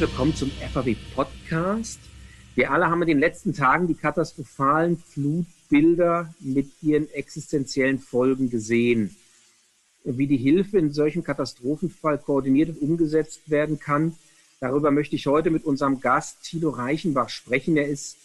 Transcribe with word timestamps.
willkommen 0.00 0.34
zum 0.34 0.50
FAW 0.50 0.96
Podcast. 1.14 2.00
Wir 2.54 2.70
alle 2.70 2.88
haben 2.88 3.02
in 3.02 3.08
den 3.08 3.18
letzten 3.18 3.52
Tagen 3.52 3.86
die 3.86 3.94
katastrophalen 3.94 4.96
Flutbilder 4.96 6.32
mit 6.40 6.70
ihren 6.80 7.10
existenziellen 7.10 7.98
Folgen 7.98 8.48
gesehen. 8.48 9.14
Wie 10.04 10.26
die 10.26 10.38
Hilfe 10.38 10.78
in 10.78 10.90
solchem 10.90 11.22
Katastrophenfall 11.22 12.16
koordiniert 12.16 12.70
und 12.70 12.80
umgesetzt 12.80 13.50
werden 13.50 13.78
kann, 13.78 14.14
darüber 14.60 14.90
möchte 14.90 15.16
ich 15.16 15.26
heute 15.26 15.50
mit 15.50 15.64
unserem 15.64 16.00
Gast 16.00 16.44
Thilo 16.44 16.70
Reichenbach 16.70 17.28
sprechen. 17.28 17.76
Er 17.76 17.88
ist 17.88 18.16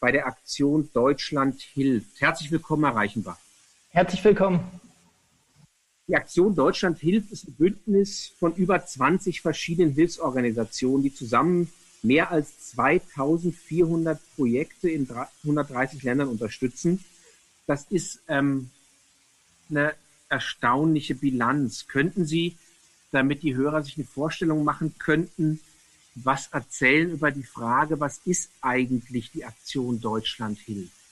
bei 0.00 0.12
der 0.12 0.26
Aktion 0.26 0.90
Deutschland 0.92 1.62
hilft. 1.62 2.20
Herzlich 2.20 2.50
willkommen, 2.50 2.84
Herr 2.84 2.94
Reichenbach. 2.94 3.38
Herzlich 3.88 4.22
willkommen. 4.22 4.60
Die 6.08 6.14
Aktion 6.14 6.54
Deutschland 6.54 6.98
hilft 7.00 7.32
ist 7.32 7.48
ein 7.48 7.54
Bündnis 7.54 8.32
von 8.38 8.54
über 8.54 8.84
20 8.84 9.40
verschiedenen 9.40 9.92
Hilfsorganisationen, 9.92 11.02
die 11.02 11.12
zusammen 11.12 11.72
mehr 12.02 12.30
als 12.30 12.70
2400 12.70 14.20
Projekte 14.36 14.88
in 14.88 15.08
130 15.42 16.04
Ländern 16.04 16.28
unterstützen. 16.28 17.04
Das 17.66 17.86
ist 17.90 18.20
ähm, 18.28 18.70
eine 19.68 19.94
erstaunliche 20.28 21.16
Bilanz. 21.16 21.88
Könnten 21.88 22.24
Sie, 22.24 22.56
damit 23.10 23.42
die 23.42 23.56
Hörer 23.56 23.82
sich 23.82 23.96
eine 23.96 24.06
Vorstellung 24.06 24.62
machen 24.62 24.94
könnten, 24.98 25.58
was 26.14 26.48
erzählen 26.52 27.10
über 27.10 27.32
die 27.32 27.42
Frage, 27.42 27.98
was 27.98 28.20
ist 28.24 28.50
eigentlich 28.60 29.32
die 29.32 29.44
Aktion 29.44 30.00
Deutschland 30.00 30.58
hilft? 30.58 31.05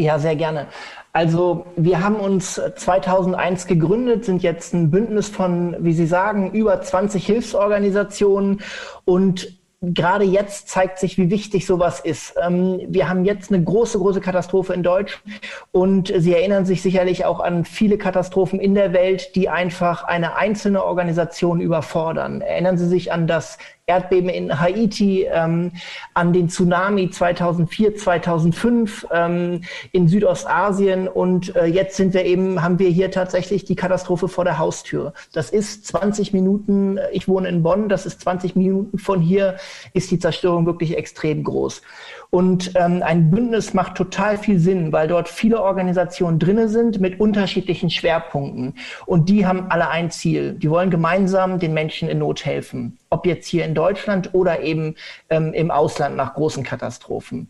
Ja, 0.00 0.20
sehr 0.20 0.36
gerne. 0.36 0.68
Also 1.12 1.66
wir 1.74 2.04
haben 2.04 2.16
uns 2.16 2.60
2001 2.76 3.66
gegründet, 3.66 4.24
sind 4.24 4.44
jetzt 4.44 4.72
ein 4.72 4.92
Bündnis 4.92 5.28
von, 5.28 5.74
wie 5.80 5.92
Sie 5.92 6.06
sagen, 6.06 6.52
über 6.52 6.80
20 6.80 7.26
Hilfsorganisationen 7.26 8.60
und 9.04 9.58
gerade 9.80 10.24
jetzt 10.24 10.68
zeigt 10.68 11.00
sich, 11.00 11.18
wie 11.18 11.30
wichtig 11.30 11.66
sowas 11.66 11.98
ist. 11.98 12.34
Ähm, 12.40 12.80
wir 12.86 13.08
haben 13.08 13.24
jetzt 13.24 13.52
eine 13.52 13.62
große, 13.62 13.98
große 13.98 14.20
Katastrophe 14.20 14.72
in 14.72 14.84
Deutschland 14.84 15.24
und 15.72 16.12
Sie 16.16 16.32
erinnern 16.32 16.64
sich 16.64 16.80
sicherlich 16.80 17.24
auch 17.24 17.40
an 17.40 17.64
viele 17.64 17.98
Katastrophen 17.98 18.60
in 18.60 18.76
der 18.76 18.92
Welt, 18.92 19.34
die 19.34 19.48
einfach 19.48 20.04
eine 20.04 20.36
einzelne 20.36 20.84
Organisation 20.84 21.60
überfordern. 21.60 22.40
Erinnern 22.40 22.78
Sie 22.78 22.86
sich 22.86 23.12
an 23.12 23.26
das 23.26 23.58
Erdbeben 23.88 24.28
in 24.28 24.60
Haiti, 24.60 25.24
ähm, 25.24 25.72
an 26.14 26.32
den 26.32 26.48
Tsunami 26.48 27.10
2004, 27.10 27.96
2005 27.96 29.06
ähm, 29.10 29.62
in 29.92 30.08
Südostasien 30.08 31.08
und 31.08 31.56
äh, 31.56 31.64
jetzt 31.64 31.96
sind 31.96 32.12
wir 32.14 32.24
eben, 32.24 32.62
haben 32.62 32.78
wir 32.78 32.90
hier 32.90 33.10
tatsächlich 33.10 33.64
die 33.64 33.76
Katastrophe 33.76 34.28
vor 34.28 34.44
der 34.44 34.58
Haustür. 34.58 35.14
Das 35.32 35.50
ist 35.50 35.86
20 35.86 36.32
Minuten, 36.32 36.98
ich 37.12 37.28
wohne 37.28 37.48
in 37.48 37.62
Bonn, 37.62 37.88
das 37.88 38.04
ist 38.04 38.20
20 38.20 38.56
Minuten 38.56 38.98
von 38.98 39.20
hier, 39.20 39.56
ist 39.94 40.10
die 40.10 40.18
Zerstörung 40.18 40.66
wirklich 40.66 40.96
extrem 40.96 41.42
groß. 41.42 41.82
Und 42.30 42.72
ähm, 42.74 43.02
ein 43.02 43.30
Bündnis 43.30 43.72
macht 43.72 43.96
total 43.96 44.36
viel 44.36 44.58
Sinn, 44.58 44.92
weil 44.92 45.08
dort 45.08 45.28
viele 45.28 45.62
Organisationen 45.62 46.38
drinne 46.38 46.68
sind 46.68 47.00
mit 47.00 47.20
unterschiedlichen 47.20 47.88
Schwerpunkten. 47.88 48.74
Und 49.06 49.30
die 49.30 49.46
haben 49.46 49.70
alle 49.70 49.88
ein 49.88 50.10
Ziel. 50.10 50.52
Die 50.52 50.68
wollen 50.68 50.90
gemeinsam 50.90 51.58
den 51.58 51.72
Menschen 51.72 52.08
in 52.08 52.18
Not 52.18 52.44
helfen. 52.44 52.98
Ob 53.08 53.26
jetzt 53.26 53.46
hier 53.46 53.64
in 53.64 53.74
Deutschland 53.74 54.34
oder 54.34 54.60
eben 54.60 54.94
ähm, 55.30 55.54
im 55.54 55.70
Ausland 55.70 56.16
nach 56.16 56.34
großen 56.34 56.64
Katastrophen. 56.64 57.48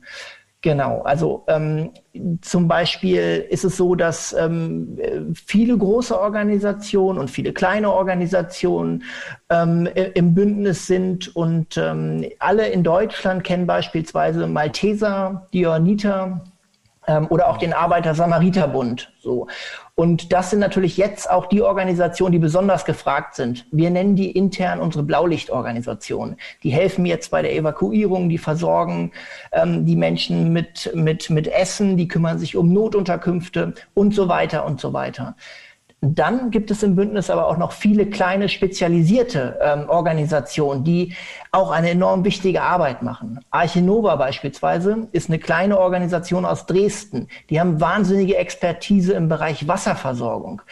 Genau, 0.61 1.03
also 1.03 1.45
ähm, 1.47 1.93
zum 2.41 2.67
Beispiel 2.67 3.47
ist 3.49 3.65
es 3.65 3.77
so, 3.77 3.95
dass 3.95 4.33
ähm, 4.33 4.99
viele 5.33 5.79
große 5.79 6.19
Organisationen 6.19 7.21
und 7.21 7.31
viele 7.31 7.53
kleine 7.53 7.93
Organisationen 7.93 9.05
ähm, 9.51 9.89
im 10.15 10.35
Bündnis 10.35 10.89
sind 10.89 11.35
und 11.37 11.77
ähm, 11.77 12.27
alle 12.41 12.71
in 12.71 12.83
Deutschland 12.83 13.45
kennen 13.45 13.69
beispielsweise 13.69 14.49
Malteser, 14.49 15.47
Dioniter, 15.55 16.41
oder 17.29 17.49
auch 17.49 17.57
den 17.57 17.73
Arbeiter-Samariter-Bund. 17.73 19.13
So. 19.21 19.47
Und 19.95 20.33
das 20.33 20.51
sind 20.51 20.61
natürlich 20.61 20.97
jetzt 20.97 21.29
auch 21.29 21.47
die 21.47 21.61
Organisationen, 21.61 22.33
die 22.33 22.39
besonders 22.39 22.85
gefragt 22.85 23.35
sind. 23.35 23.67
Wir 23.73 23.91
nennen 23.91 24.15
die 24.15 24.31
intern 24.31 24.79
unsere 24.79 25.03
Blaulichtorganisationen. 25.03 26.37
Die 26.63 26.71
helfen 26.71 27.05
jetzt 27.05 27.31
bei 27.31 27.43
der 27.43 27.57
Evakuierung, 27.57 28.29
die 28.29 28.39
versorgen 28.39 29.11
ähm, 29.53 29.87
die 29.87 29.97
Menschen 29.97 30.53
mit, 30.53 30.93
mit, 30.95 31.31
mit 31.31 31.49
Essen, 31.49 31.97
die 31.97 32.07
kümmern 32.07 32.39
sich 32.39 32.57
um 32.57 32.73
Notunterkünfte 32.73 33.75
und 33.95 34.15
so 34.15 34.29
weiter 34.29 34.65
und 34.65 34.81
so 34.81 34.93
weiter. 34.93 35.35
Dann 36.01 36.53
gibt 36.53 36.71
es 36.71 36.85
im 36.85 36.95
Bündnis 36.95 37.29
aber 37.29 37.49
auch 37.49 37.57
noch 37.57 37.73
viele 37.73 38.07
kleine 38.07 38.49
spezialisierte 38.49 39.59
ähm, 39.61 39.89
Organisationen, 39.89 40.85
die 40.85 41.15
auch 41.51 41.73
eine 41.73 41.91
enorm 41.91 42.25
wichtige 42.25 42.63
Arbeit 42.63 43.03
machen. 43.03 43.41
Arche 43.51 43.83
Nova 43.83 44.15
beispielsweise 44.15 45.09
ist 45.11 45.29
eine 45.29 45.41
kleine 45.41 45.79
Organisation 45.79 46.45
aus 46.45 46.67
Dresden. 46.67 47.27
Die 47.51 47.59
haben 47.59 47.81
wahnsinnige 47.81 48.37
Expertise 48.37 49.15
im 49.15 49.29
Bereich 49.29 49.67
Wasserversorgung. 49.67 50.63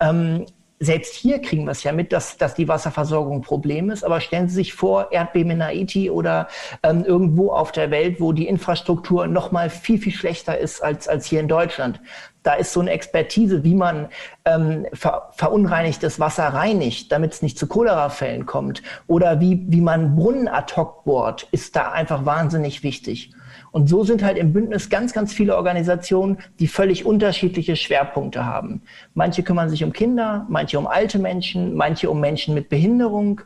Ähm, 0.00 0.44
selbst 0.80 1.14
hier 1.14 1.40
kriegen 1.40 1.64
wir 1.64 1.70
es 1.70 1.82
ja 1.82 1.92
mit, 1.92 2.12
dass, 2.12 2.36
dass 2.36 2.54
die 2.54 2.68
Wasserversorgung 2.68 3.38
ein 3.38 3.42
Problem 3.42 3.90
ist. 3.90 4.04
Aber 4.04 4.20
stellen 4.20 4.48
Sie 4.48 4.56
sich 4.56 4.74
vor, 4.74 5.12
Erdbeben 5.12 5.52
in 5.52 5.64
Haiti 5.64 6.10
oder 6.10 6.48
ähm, 6.82 7.04
irgendwo 7.04 7.52
auf 7.52 7.72
der 7.72 7.90
Welt, 7.90 8.20
wo 8.20 8.32
die 8.32 8.46
Infrastruktur 8.46 9.26
noch 9.28 9.50
mal 9.50 9.70
viel, 9.70 9.98
viel 9.98 10.12
schlechter 10.12 10.58
ist 10.58 10.82
als, 10.82 11.08
als 11.08 11.24
hier 11.24 11.40
in 11.40 11.48
Deutschland. 11.48 12.00
Da 12.44 12.54
ist 12.54 12.72
so 12.72 12.80
eine 12.80 12.92
Expertise, 12.92 13.64
wie 13.64 13.74
man 13.74 14.08
ähm, 14.44 14.86
ver 14.92 15.30
verunreinigtes 15.32 16.20
Wasser 16.20 16.46
reinigt, 16.46 17.10
damit 17.10 17.32
es 17.32 17.42
nicht 17.42 17.58
zu 17.58 17.66
Cholerafällen 17.66 18.46
kommt. 18.46 18.82
Oder 19.08 19.40
wie, 19.40 19.64
wie 19.68 19.80
man 19.80 20.14
Brunnen 20.14 20.46
ad 20.46 20.76
hoc 20.76 21.04
bohrt, 21.04 21.48
ist 21.50 21.74
da 21.74 21.90
einfach 21.90 22.24
wahnsinnig 22.24 22.84
wichtig. 22.84 23.32
Und 23.74 23.88
so 23.88 24.04
sind 24.04 24.22
halt 24.22 24.38
im 24.38 24.52
Bündnis 24.52 24.88
ganz, 24.88 25.12
ganz 25.12 25.32
viele 25.32 25.56
Organisationen, 25.56 26.38
die 26.60 26.68
völlig 26.68 27.04
unterschiedliche 27.04 27.74
Schwerpunkte 27.74 28.46
haben. 28.46 28.82
Manche 29.14 29.42
kümmern 29.42 29.68
sich 29.68 29.82
um 29.82 29.92
Kinder, 29.92 30.46
manche 30.48 30.78
um 30.78 30.86
alte 30.86 31.18
Menschen, 31.18 31.74
manche 31.74 32.08
um 32.08 32.20
Menschen 32.20 32.54
mit 32.54 32.68
Behinderung, 32.68 33.40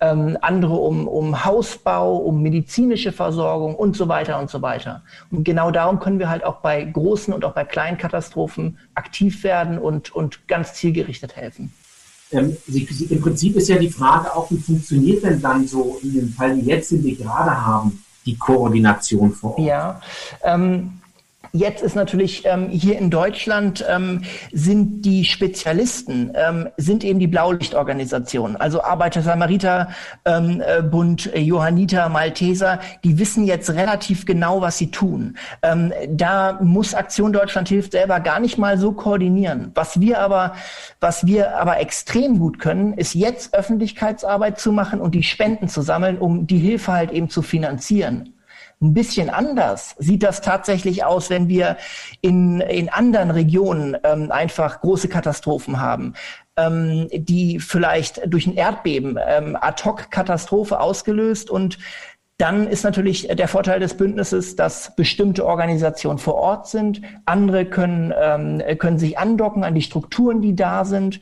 ähm, 0.00 0.38
andere 0.40 0.76
um, 0.76 1.06
um 1.06 1.44
Hausbau, 1.44 2.16
um 2.16 2.42
medizinische 2.42 3.12
Versorgung 3.12 3.74
und 3.74 3.94
so 3.94 4.08
weiter 4.08 4.38
und 4.38 4.48
so 4.48 4.62
weiter. 4.62 5.02
Und 5.30 5.44
genau 5.44 5.70
darum 5.70 6.00
können 6.00 6.18
wir 6.18 6.30
halt 6.30 6.44
auch 6.44 6.62
bei 6.62 6.82
großen 6.82 7.34
und 7.34 7.44
auch 7.44 7.52
bei 7.52 7.64
kleinen 7.64 7.98
Katastrophen 7.98 8.78
aktiv 8.94 9.44
werden 9.44 9.78
und, 9.78 10.16
und 10.16 10.48
ganz 10.48 10.72
zielgerichtet 10.72 11.36
helfen. 11.36 11.74
Ähm, 12.32 12.56
Im 13.10 13.20
Prinzip 13.20 13.54
ist 13.56 13.68
ja 13.68 13.76
die 13.76 13.90
Frage 13.90 14.34
auch, 14.34 14.50
wie 14.50 14.56
funktioniert 14.56 15.24
denn 15.24 15.42
dann 15.42 15.66
so 15.66 16.00
in 16.02 16.14
dem 16.14 16.28
Fall, 16.30 16.56
wie 16.56 16.62
jetzt, 16.62 16.90
den 16.90 17.04
wir 17.04 17.16
gerade 17.16 17.66
haben, 17.66 18.02
die 18.26 18.36
Koordination 18.36 19.32
vor 19.32 19.58
Ort? 19.58 19.66
Ja, 19.66 20.00
ähm, 20.42 21.00
Jetzt 21.56 21.84
ist 21.84 21.94
natürlich 21.94 22.44
ähm, 22.46 22.68
hier 22.68 22.98
in 22.98 23.10
Deutschland 23.10 23.84
ähm, 23.88 24.22
sind 24.50 25.02
die 25.02 25.24
Spezialisten 25.24 26.32
ähm, 26.34 26.68
sind 26.78 27.04
eben 27.04 27.20
die 27.20 27.28
Blaulichtorganisationen, 27.28 28.56
also 28.56 28.82
Arbeiter 28.82 29.22
Samariter 29.22 29.90
ähm, 30.24 30.60
äh, 30.66 30.82
Bund, 30.82 31.32
äh, 31.32 31.38
Johanniter, 31.38 32.08
Malteser, 32.08 32.80
die 33.04 33.20
wissen 33.20 33.44
jetzt 33.44 33.70
relativ 33.70 34.26
genau, 34.26 34.62
was 34.62 34.78
sie 34.78 34.90
tun. 34.90 35.36
Ähm, 35.62 35.92
da 36.08 36.58
muss 36.60 36.92
Aktion 36.92 37.32
Deutschland 37.32 37.68
hilft 37.68 37.92
selber 37.92 38.18
gar 38.18 38.40
nicht 38.40 38.58
mal 38.58 38.76
so 38.76 38.90
koordinieren. 38.90 39.70
Was 39.76 40.00
wir 40.00 40.18
aber 40.18 40.56
was 40.98 41.24
wir 41.24 41.56
aber 41.56 41.78
extrem 41.78 42.40
gut 42.40 42.58
können, 42.58 42.94
ist 42.94 43.14
jetzt 43.14 43.54
Öffentlichkeitsarbeit 43.54 44.58
zu 44.58 44.72
machen 44.72 45.00
und 45.00 45.14
die 45.14 45.22
Spenden 45.22 45.68
zu 45.68 45.82
sammeln, 45.82 46.18
um 46.18 46.48
die 46.48 46.58
Hilfe 46.58 46.92
halt 46.92 47.12
eben 47.12 47.30
zu 47.30 47.42
finanzieren. 47.42 48.34
Ein 48.80 48.94
bisschen 48.94 49.30
anders 49.30 49.94
sieht 49.98 50.22
das 50.22 50.40
tatsächlich 50.40 51.04
aus, 51.04 51.30
wenn 51.30 51.48
wir 51.48 51.76
in, 52.20 52.60
in 52.60 52.88
anderen 52.88 53.30
Regionen 53.30 53.96
ähm, 54.04 54.30
einfach 54.30 54.80
große 54.80 55.08
Katastrophen 55.08 55.80
haben 55.80 56.14
ähm, 56.56 57.08
die 57.12 57.58
vielleicht 57.60 58.20
durch 58.32 58.46
ein 58.46 58.54
Erdbeben 58.56 59.18
ähm, 59.26 59.56
Ad-hoc-Katastrophe 59.60 60.78
ausgelöst 60.78 61.50
und 61.50 61.78
dann 62.38 62.66
ist 62.66 62.82
natürlich 62.82 63.28
der 63.28 63.46
Vorteil 63.46 63.78
des 63.78 63.96
Bündnisses, 63.96 64.56
dass 64.56 64.96
bestimmte 64.96 65.46
Organisationen 65.46 66.18
vor 66.18 66.34
Ort 66.34 66.66
sind. 66.66 67.00
Andere 67.26 67.64
können, 67.64 68.12
ähm, 68.20 68.60
können 68.78 68.98
sich 68.98 69.18
andocken 69.18 69.62
an 69.62 69.76
die 69.76 69.82
Strukturen, 69.82 70.42
die 70.42 70.56
da 70.56 70.84
sind 70.84 71.20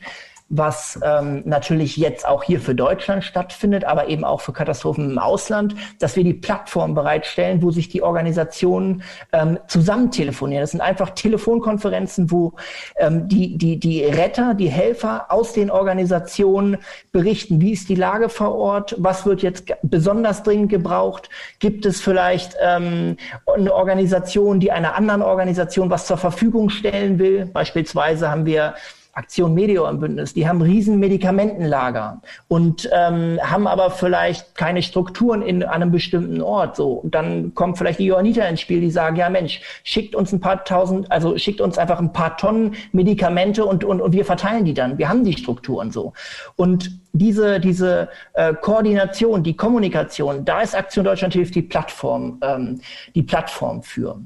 was 0.57 0.99
ähm, 1.03 1.41
natürlich 1.45 1.97
jetzt 1.97 2.27
auch 2.27 2.43
hier 2.43 2.59
für 2.59 2.75
Deutschland 2.75 3.23
stattfindet, 3.23 3.83
aber 3.85 4.07
eben 4.07 4.23
auch 4.23 4.41
für 4.41 4.53
Katastrophen 4.53 5.11
im 5.11 5.19
Ausland, 5.19 5.75
dass 5.99 6.15
wir 6.15 6.23
die 6.23 6.33
Plattform 6.33 6.93
bereitstellen, 6.93 7.61
wo 7.61 7.71
sich 7.71 7.89
die 7.89 8.01
Organisationen 8.01 9.03
ähm, 9.31 9.57
zusammen 9.67 10.11
telefonieren. 10.11 10.61
Das 10.61 10.71
sind 10.71 10.81
einfach 10.81 11.11
Telefonkonferenzen, 11.11 12.29
wo 12.31 12.53
ähm, 12.97 13.27
die, 13.27 13.57
die, 13.57 13.79
die 13.79 14.03
Retter, 14.03 14.53
die 14.53 14.69
Helfer 14.69 15.25
aus 15.29 15.53
den 15.53 15.71
Organisationen 15.71 16.77
berichten, 17.11 17.59
wie 17.59 17.71
ist 17.71 17.89
die 17.89 17.95
Lage 17.95 18.29
vor 18.29 18.55
Ort, 18.55 18.95
was 18.99 19.25
wird 19.25 19.41
jetzt 19.41 19.65
besonders 19.81 20.43
dringend 20.43 20.69
gebraucht, 20.69 21.29
gibt 21.59 21.85
es 21.85 21.99
vielleicht 21.99 22.55
ähm, 22.61 23.17
eine 23.47 23.73
Organisation, 23.73 24.59
die 24.59 24.71
einer 24.71 24.95
anderen 24.95 25.21
Organisation 25.21 25.89
was 25.89 26.05
zur 26.05 26.17
Verfügung 26.17 26.69
stellen 26.69 27.17
will. 27.17 27.45
Beispielsweise 27.45 28.29
haben 28.29 28.45
wir 28.45 28.75
Aktion 29.13 29.53
Medio 29.53 29.87
im 29.87 29.99
Bündnis, 29.99 30.33
die 30.33 30.47
haben 30.47 30.61
riesen 30.61 30.99
Medikamentenlager 30.99 32.21
und 32.47 32.89
ähm, 32.91 33.39
haben 33.43 33.67
aber 33.67 33.91
vielleicht 33.91 34.55
keine 34.55 34.81
Strukturen 34.81 35.43
in 35.43 35.63
einem 35.63 35.91
bestimmten 35.91 36.41
Ort. 36.41 36.75
So, 36.75 36.93
und 36.93 37.13
dann 37.13 37.53
kommt 37.53 37.77
vielleicht 37.77 37.99
die 37.99 38.05
Johanniter 38.05 38.49
ins 38.49 38.61
Spiel, 38.61 38.81
die 38.81 38.89
sagen, 38.89 39.15
ja 39.15 39.29
Mensch, 39.29 39.61
schickt 39.83 40.15
uns 40.15 40.33
ein 40.33 40.39
paar 40.39 40.63
tausend, 40.65 41.11
also 41.11 41.37
schickt 41.37 41.61
uns 41.61 41.77
einfach 41.77 41.99
ein 41.99 42.11
paar 42.11 42.37
Tonnen 42.37 42.73
Medikamente 42.91 43.65
und, 43.65 43.83
und, 43.83 44.01
und 44.01 44.13
wir 44.13 44.25
verteilen 44.25 44.65
die 44.65 44.73
dann. 44.73 44.97
Wir 44.97 45.09
haben 45.09 45.23
die 45.23 45.37
Strukturen 45.37 45.91
so. 45.91 46.13
Und 46.55 46.99
diese, 47.11 47.59
diese 47.59 48.09
äh, 48.33 48.55
Koordination, 48.55 49.43
die 49.43 49.55
Kommunikation, 49.55 50.43
da 50.43 50.61
ist 50.61 50.75
Aktion 50.75 51.05
Deutschland 51.05 51.33
hilft 51.33 51.53
die 51.53 51.61
Plattform, 51.61 52.39
ähm, 52.41 52.81
die 53.13 53.21
Plattform 53.21 53.83
für. 53.83 54.19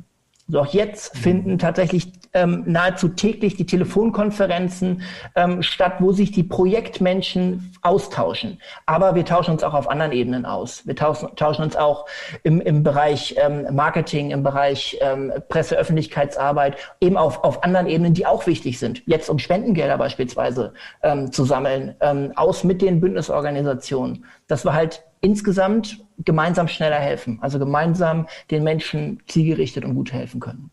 So 0.50 0.62
auch 0.62 0.68
jetzt 0.68 1.18
finden 1.18 1.58
tatsächlich 1.58 2.14
ähm, 2.34 2.64
nahezu 2.66 3.10
täglich 3.10 3.58
die 3.58 3.66
Telefonkonferenzen 3.66 5.02
ähm, 5.36 5.62
statt, 5.62 5.96
wo 6.00 6.14
sich 6.14 6.32
die 6.32 6.44
Projektmenschen 6.44 7.74
austauschen. 7.82 8.62
Aber 8.86 9.16
wir 9.16 9.26
tauschen 9.26 9.52
uns 9.52 9.64
auch 9.64 9.74
auf 9.74 9.90
anderen 9.90 10.14
Ebenen 10.14 10.46
aus. 10.46 10.88
Wir 10.88 10.96
tauschen, 10.96 11.36
tauschen 11.36 11.64
uns 11.64 11.76
auch 11.76 12.06
im, 12.44 12.62
im 12.62 12.84
Bereich 12.84 13.36
ähm, 13.38 13.68
Marketing, 13.76 14.32
im 14.32 14.44
Bereich 14.44 14.98
ähm, 15.02 15.34
Presseöffentlichkeitsarbeit, 15.50 16.78
eben 17.02 17.18
auf, 17.18 17.44
auf 17.44 17.64
anderen 17.64 17.88
Ebenen, 17.88 18.14
die 18.14 18.26
auch 18.26 18.48
wichtig 18.48 18.80
sind. 18.80 19.04
Jetzt 19.06 19.30
um 19.30 19.40
Spendengelder 19.40 19.98
beispielsweise 19.98 20.74
ähm, 21.04 21.32
zu 21.32 21.44
sammeln, 21.44 21.96
ähm, 22.00 22.32
aus 22.36 22.64
mit 22.64 22.82
den 22.82 23.02
Bündnisorganisationen. 23.02 24.26
Das 24.48 24.64
war 24.64 24.74
halt 24.74 25.04
insgesamt 25.22 26.06
gemeinsam 26.24 26.68
schneller 26.68 27.00
helfen, 27.00 27.40
also 27.42 27.60
gemeinsam 27.60 28.28
den 28.52 28.64
Menschen 28.64 29.22
zielgerichtet 29.28 29.86
und 29.86 29.96
gut 29.96 30.14
helfen 30.14 30.40
können. 30.40 30.72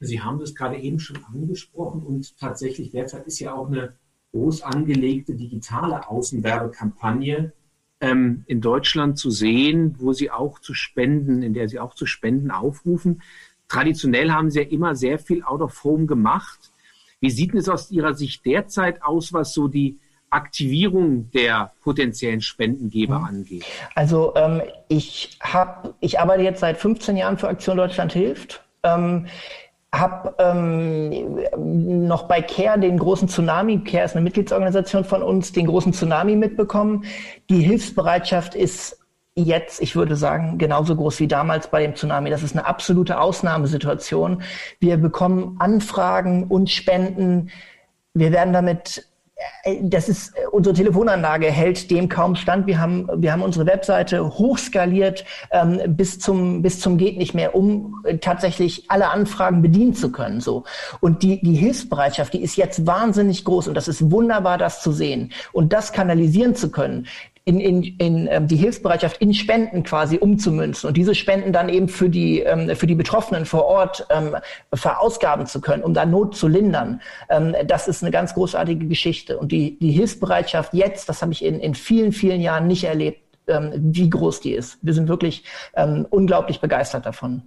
Sie 0.00 0.20
haben 0.20 0.38
das 0.38 0.54
gerade 0.54 0.78
eben 0.78 0.98
schon 0.98 1.18
angesprochen 1.24 2.02
und 2.02 2.36
tatsächlich 2.38 2.90
derzeit 2.90 3.26
ist 3.26 3.38
ja 3.38 3.54
auch 3.54 3.68
eine 3.68 3.94
groß 4.32 4.62
angelegte 4.62 5.34
digitale 5.34 6.08
Außenwerbekampagne 6.08 7.52
ähm, 8.00 8.44
in 8.46 8.60
Deutschland 8.60 9.18
zu 9.18 9.30
sehen, 9.30 9.96
wo 9.98 10.12
Sie 10.12 10.30
auch 10.30 10.58
zu 10.58 10.72
spenden, 10.72 11.42
in 11.42 11.52
der 11.52 11.68
Sie 11.68 11.78
auch 11.78 11.94
zu 11.94 12.06
spenden 12.06 12.50
aufrufen. 12.50 13.22
Traditionell 13.68 14.30
haben 14.30 14.50
Sie 14.50 14.60
ja 14.60 14.68
immer 14.68 14.94
sehr 14.94 15.18
viel 15.18 15.42
Out 15.42 15.60
of 15.60 15.84
Home 15.84 16.06
gemacht. 16.06 16.72
Wie 17.20 17.30
sieht 17.30 17.54
es 17.54 17.68
aus 17.68 17.90
Ihrer 17.90 18.14
Sicht 18.14 18.46
derzeit 18.46 19.02
aus, 19.02 19.32
was 19.32 19.52
so 19.52 19.68
die 19.68 19.98
Aktivierung 20.30 21.30
der 21.32 21.72
potenziellen 21.82 22.40
Spendengeber 22.40 23.18
mhm. 23.18 23.24
angeht? 23.24 23.64
Also 23.94 24.34
ähm, 24.36 24.62
ich 24.88 25.38
habe, 25.40 25.94
ich 26.00 26.18
arbeite 26.20 26.42
jetzt 26.42 26.60
seit 26.60 26.78
15 26.78 27.16
Jahren 27.16 27.36
für 27.36 27.48
Aktion 27.48 27.76
Deutschland 27.76 28.12
hilft. 28.12 28.64
Ähm, 28.82 29.26
habe 29.92 30.34
ähm, 30.38 32.06
noch 32.06 32.28
bei 32.28 32.42
CARE 32.42 32.78
den 32.78 32.96
großen 32.96 33.28
Tsunami, 33.28 33.82
CARE 33.82 34.04
ist 34.04 34.14
eine 34.14 34.22
Mitgliedsorganisation 34.22 35.04
von 35.04 35.22
uns, 35.22 35.50
den 35.50 35.66
großen 35.66 35.92
Tsunami 35.92 36.36
mitbekommen. 36.36 37.04
Die 37.48 37.60
Hilfsbereitschaft 37.60 38.54
ist 38.54 39.00
jetzt, 39.34 39.82
ich 39.82 39.96
würde 39.96 40.16
sagen, 40.16 40.58
genauso 40.58 40.94
groß 40.94 41.18
wie 41.20 41.28
damals 41.28 41.68
bei 41.68 41.82
dem 41.82 41.96
Tsunami. 41.96 42.30
Das 42.30 42.42
ist 42.42 42.56
eine 42.56 42.66
absolute 42.66 43.20
Ausnahmesituation. 43.20 44.42
Wir 44.78 44.96
bekommen 44.96 45.56
Anfragen 45.58 46.44
und 46.44 46.70
Spenden. 46.70 47.50
Wir 48.14 48.32
werden 48.32 48.52
damit 48.52 49.09
das 49.82 50.08
ist 50.08 50.36
äh, 50.36 50.46
unsere 50.50 50.74
Telefonanlage 50.74 51.46
hält 51.46 51.90
dem 51.90 52.08
kaum 52.08 52.36
stand. 52.36 52.66
Wir 52.66 52.80
haben 52.80 53.08
wir 53.16 53.32
haben 53.32 53.42
unsere 53.42 53.66
Webseite 53.66 54.38
hochskaliert 54.38 55.24
ähm, 55.50 55.80
bis 55.88 56.18
zum 56.18 56.62
bis 56.62 56.80
zum 56.80 56.98
geht 56.98 57.18
nicht 57.18 57.34
mehr, 57.34 57.54
um 57.54 58.02
äh, 58.04 58.18
tatsächlich 58.18 58.90
alle 58.90 59.10
Anfragen 59.10 59.62
bedienen 59.62 59.94
zu 59.94 60.12
können. 60.12 60.40
So 60.40 60.64
und 61.00 61.22
die 61.22 61.40
die 61.40 61.54
Hilfsbereitschaft, 61.54 62.32
die 62.32 62.42
ist 62.42 62.56
jetzt 62.56 62.86
wahnsinnig 62.86 63.44
groß 63.44 63.68
und 63.68 63.74
das 63.74 63.88
ist 63.88 64.10
wunderbar, 64.10 64.58
das 64.58 64.82
zu 64.82 64.92
sehen 64.92 65.32
und 65.52 65.72
das 65.72 65.92
kanalisieren 65.92 66.54
zu 66.54 66.70
können 66.70 67.06
in, 67.44 67.58
in, 67.60 67.82
in 67.82 68.28
ähm, 68.30 68.46
die 68.46 68.56
Hilfsbereitschaft 68.56 69.20
in 69.20 69.32
Spenden 69.34 69.82
quasi 69.82 70.18
umzumünzen 70.18 70.88
und 70.88 70.96
diese 70.96 71.14
Spenden 71.14 71.52
dann 71.52 71.68
eben 71.68 71.88
für 71.88 72.08
die, 72.08 72.40
ähm, 72.40 72.74
für 72.76 72.86
die 72.86 72.94
Betroffenen 72.94 73.46
vor 73.46 73.64
Ort 73.64 74.06
ähm, 74.10 74.36
verausgaben 74.72 75.46
zu 75.46 75.60
können, 75.60 75.82
um 75.82 75.94
da 75.94 76.04
Not 76.04 76.36
zu 76.36 76.48
lindern. 76.48 77.00
Ähm, 77.28 77.54
das 77.66 77.88
ist 77.88 78.02
eine 78.02 78.10
ganz 78.10 78.34
großartige 78.34 78.86
Geschichte. 78.86 79.38
Und 79.38 79.52
die, 79.52 79.78
die 79.78 79.90
Hilfsbereitschaft 79.90 80.74
jetzt, 80.74 81.08
das 81.08 81.22
habe 81.22 81.32
ich 81.32 81.44
in, 81.44 81.60
in 81.60 81.74
vielen, 81.74 82.12
vielen 82.12 82.40
Jahren 82.40 82.66
nicht 82.66 82.84
erlebt, 82.84 83.22
ähm, 83.46 83.72
wie 83.74 84.10
groß 84.10 84.40
die 84.40 84.52
ist. 84.52 84.78
Wir 84.82 84.94
sind 84.94 85.08
wirklich 85.08 85.44
ähm, 85.74 86.06
unglaublich 86.10 86.60
begeistert 86.60 87.06
davon. 87.06 87.42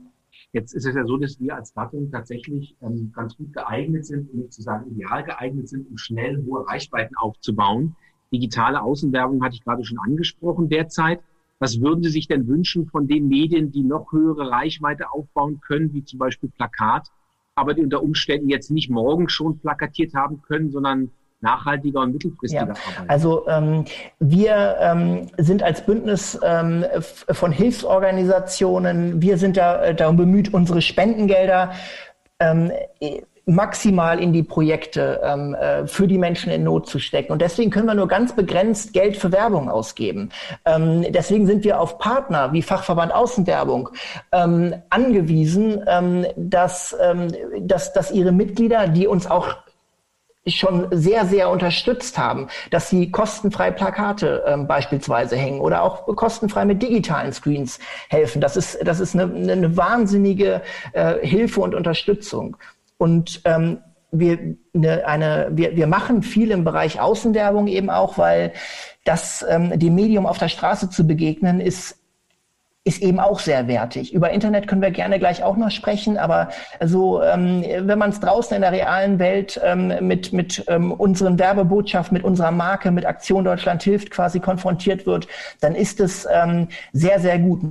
Jetzt 0.53 0.73
ist 0.73 0.85
es 0.85 0.95
ja 0.95 1.03
so, 1.05 1.17
dass 1.17 1.39
wir 1.39 1.55
als 1.55 1.73
Gattung 1.73 2.11
tatsächlich 2.11 2.75
ähm, 2.81 3.11
ganz 3.15 3.35
gut 3.35 3.53
geeignet 3.53 4.05
sind, 4.05 4.31
um 4.31 4.41
nicht 4.41 4.53
zu 4.53 4.61
sagen 4.61 4.91
ideal 4.91 5.23
geeignet 5.23 5.67
sind, 5.67 5.89
um 5.89 5.97
schnell 5.97 6.43
hohe 6.45 6.67
Reichweiten 6.67 7.15
aufzubauen. 7.17 7.95
Digitale 8.33 8.81
Außenwerbung 8.81 9.43
hatte 9.43 9.55
ich 9.55 9.63
gerade 9.63 9.85
schon 9.85 9.99
angesprochen 9.99 10.67
derzeit. 10.67 11.21
Was 11.59 11.79
würden 11.79 12.03
Sie 12.03 12.09
sich 12.09 12.27
denn 12.27 12.47
wünschen 12.47 12.87
von 12.87 13.07
den 13.07 13.27
Medien, 13.27 13.71
die 13.71 13.83
noch 13.83 14.11
höhere 14.11 14.49
Reichweite 14.49 15.11
aufbauen 15.11 15.61
können, 15.61 15.93
wie 15.93 16.03
zum 16.03 16.19
Beispiel 16.19 16.49
Plakat, 16.49 17.07
aber 17.55 17.73
die 17.73 17.83
unter 17.83 18.03
Umständen 18.03 18.49
jetzt 18.49 18.71
nicht 18.71 18.89
morgen 18.89 19.29
schon 19.29 19.59
plakatiert 19.59 20.13
haben 20.13 20.41
können, 20.41 20.71
sondern 20.71 21.11
nachhaltiger 21.43 21.99
und 21.99 22.13
mittelfristiger 22.13 22.67
ja. 22.67 23.05
Also 23.07 23.47
ähm, 23.47 23.85
wir 24.19 24.77
ähm, 24.79 25.27
sind 25.37 25.61
als 25.61 25.85
Bündnis 25.85 26.39
ähm, 26.41 26.85
von 27.01 27.51
Hilfsorganisationen, 27.51 29.21
wir 29.21 29.37
sind 29.37 29.57
da 29.57 29.83
äh, 29.83 29.95
darum 29.95 30.17
bemüht, 30.17 30.53
unsere 30.53 30.81
Spendengelder 30.81 31.73
ähm, 32.39 32.71
maximal 33.45 34.19
in 34.19 34.31
die 34.31 34.43
Projekte 34.43 35.19
ähm, 35.23 35.53
äh, 35.55 35.85
für 35.85 36.07
die 36.07 36.17
Menschen 36.17 36.51
in 36.51 36.63
Not 36.63 36.87
zu 36.87 36.99
stecken. 36.99 37.33
Und 37.33 37.41
deswegen 37.41 37.71
können 37.71 37.87
wir 37.87 37.95
nur 37.95 38.07
ganz 38.07 38.33
begrenzt 38.33 38.93
Geld 38.93 39.17
für 39.17 39.31
Werbung 39.31 39.69
ausgeben. 39.69 40.29
Ähm, 40.65 41.05
deswegen 41.09 41.45
sind 41.45 41.63
wir 41.65 41.79
auf 41.79 41.97
Partner 41.97 42.53
wie 42.53 42.61
Fachverband 42.61 43.13
Außenwerbung 43.13 43.89
ähm, 44.31 44.75
angewiesen, 44.89 45.83
ähm, 45.87 46.25
dass, 46.37 46.95
ähm, 47.01 47.27
dass, 47.59 47.91
dass 47.91 48.11
ihre 48.11 48.31
Mitglieder, 48.31 48.87
die 48.87 49.07
uns 49.07 49.27
auch 49.29 49.57
schon 50.47 50.87
sehr, 50.91 51.25
sehr 51.25 51.49
unterstützt 51.49 52.17
haben, 52.17 52.47
dass 52.69 52.89
sie 52.89 53.11
kostenfrei 53.11 53.71
Plakate 53.71 54.43
ähm, 54.45 54.67
beispielsweise 54.67 55.37
hängen 55.37 55.61
oder 55.61 55.83
auch 55.83 56.05
kostenfrei 56.15 56.65
mit 56.65 56.81
digitalen 56.81 57.31
Screens 57.31 57.79
helfen. 58.09 58.41
Das 58.41 58.57
ist, 58.57 58.77
das 58.83 58.99
ist 58.99 59.15
eine, 59.15 59.23
eine 59.51 59.77
wahnsinnige 59.77 60.61
äh, 60.91 61.25
Hilfe 61.25 61.61
und 61.61 61.75
Unterstützung. 61.75 62.57
Und 63.03 63.41
ähm, 63.43 63.79
wir, 64.11 64.55
eine, 64.73 65.05
eine, 65.05 65.47
wir, 65.51 65.75
wir 65.75 65.87
machen 65.87 66.23
viel 66.23 66.51
im 66.51 66.63
Bereich 66.63 67.01
Außenwerbung 67.01 67.67
eben 67.67 67.89
auch, 67.89 68.17
weil 68.17 68.53
das 69.03 69.45
ähm, 69.49 69.77
dem 69.77 69.93
Medium 69.93 70.25
auf 70.25 70.37
der 70.37 70.47
Straße 70.47 70.89
zu 70.89 71.05
begegnen 71.05 71.59
ist 71.59 71.99
ist 72.85 73.01
eben 73.01 73.21
auch 73.21 73.39
sehr 73.39 73.69
wertig. 73.69 74.13
Über 74.13 74.31
Internet 74.31 74.67
können 74.67 74.81
wir 74.81 74.91
gerne 74.91 75.17
gleich 75.17 75.41
auch 75.41 75.55
noch 75.55 75.71
sprechen, 75.71 76.17
aber 76.17 76.49
so, 76.83 77.21
ähm, 77.23 77.63
wenn 77.63 77.97
man 77.97 78.09
es 78.09 78.19
draußen 78.19 78.55
in 78.55 78.61
der 78.61 78.73
realen 78.73 79.19
Welt 79.19 79.59
ähm, 79.63 79.93
mit, 80.01 80.33
mit 80.33 80.65
ähm, 80.67 80.91
unseren 80.91 81.39
Werbebotschaften, 81.39 82.13
mit 82.13 82.25
unserer 82.25 82.51
Marke, 82.51 82.91
mit 82.91 83.05
Aktion 83.05 83.45
Deutschland 83.45 83.83
hilft 83.83 84.11
quasi 84.11 84.41
konfrontiert 84.41 85.05
wird, 85.05 85.29
dann 85.61 85.75
ist 85.75 86.01
es 86.01 86.27
ähm, 86.29 86.67
sehr, 86.91 87.21
sehr 87.21 87.39
gut 87.39 87.61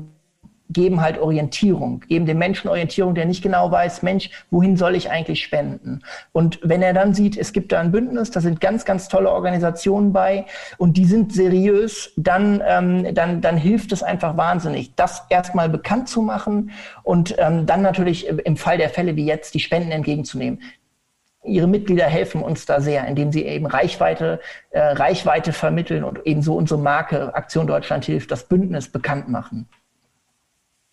geben 0.72 1.00
halt 1.00 1.18
Orientierung, 1.18 2.00
geben 2.08 2.26
dem 2.26 2.38
Menschen 2.38 2.68
Orientierung, 2.68 3.14
der 3.14 3.26
nicht 3.26 3.42
genau 3.42 3.70
weiß, 3.70 4.02
Mensch, 4.02 4.30
wohin 4.50 4.76
soll 4.76 4.94
ich 4.94 5.10
eigentlich 5.10 5.42
spenden? 5.42 6.02
Und 6.32 6.58
wenn 6.62 6.82
er 6.82 6.92
dann 6.92 7.14
sieht, 7.14 7.36
es 7.36 7.52
gibt 7.52 7.72
da 7.72 7.80
ein 7.80 7.92
Bündnis, 7.92 8.30
da 8.30 8.40
sind 8.40 8.60
ganz, 8.60 8.84
ganz 8.84 9.08
tolle 9.08 9.30
Organisationen 9.30 10.12
bei 10.12 10.46
und 10.78 10.96
die 10.96 11.04
sind 11.04 11.32
seriös, 11.32 12.12
dann, 12.16 12.62
ähm, 12.66 13.14
dann, 13.14 13.40
dann 13.40 13.56
hilft 13.56 13.92
es 13.92 14.02
einfach 14.02 14.36
wahnsinnig, 14.36 14.94
das 14.94 15.24
erstmal 15.30 15.68
bekannt 15.68 16.08
zu 16.08 16.22
machen 16.22 16.70
und 17.02 17.34
ähm, 17.38 17.66
dann 17.66 17.82
natürlich 17.82 18.26
im 18.26 18.56
Fall 18.56 18.78
der 18.78 18.90
Fälle 18.90 19.16
wie 19.16 19.26
jetzt 19.26 19.54
die 19.54 19.60
Spenden 19.60 19.90
entgegenzunehmen. 19.90 20.60
Ihre 21.44 21.66
Mitglieder 21.66 22.06
helfen 22.06 22.40
uns 22.40 22.66
da 22.66 22.80
sehr, 22.80 23.06
indem 23.08 23.32
sie 23.32 23.44
eben 23.44 23.66
Reichweite, 23.66 24.40
äh, 24.70 24.80
Reichweite 24.80 25.52
vermitteln 25.52 26.04
und 26.04 26.20
ebenso 26.24 26.54
unsere 26.54 26.78
Marke 26.78 27.34
Aktion 27.34 27.66
Deutschland 27.66 28.04
hilft, 28.04 28.30
das 28.30 28.46
Bündnis 28.46 28.88
bekannt 28.88 29.28
machen. 29.28 29.68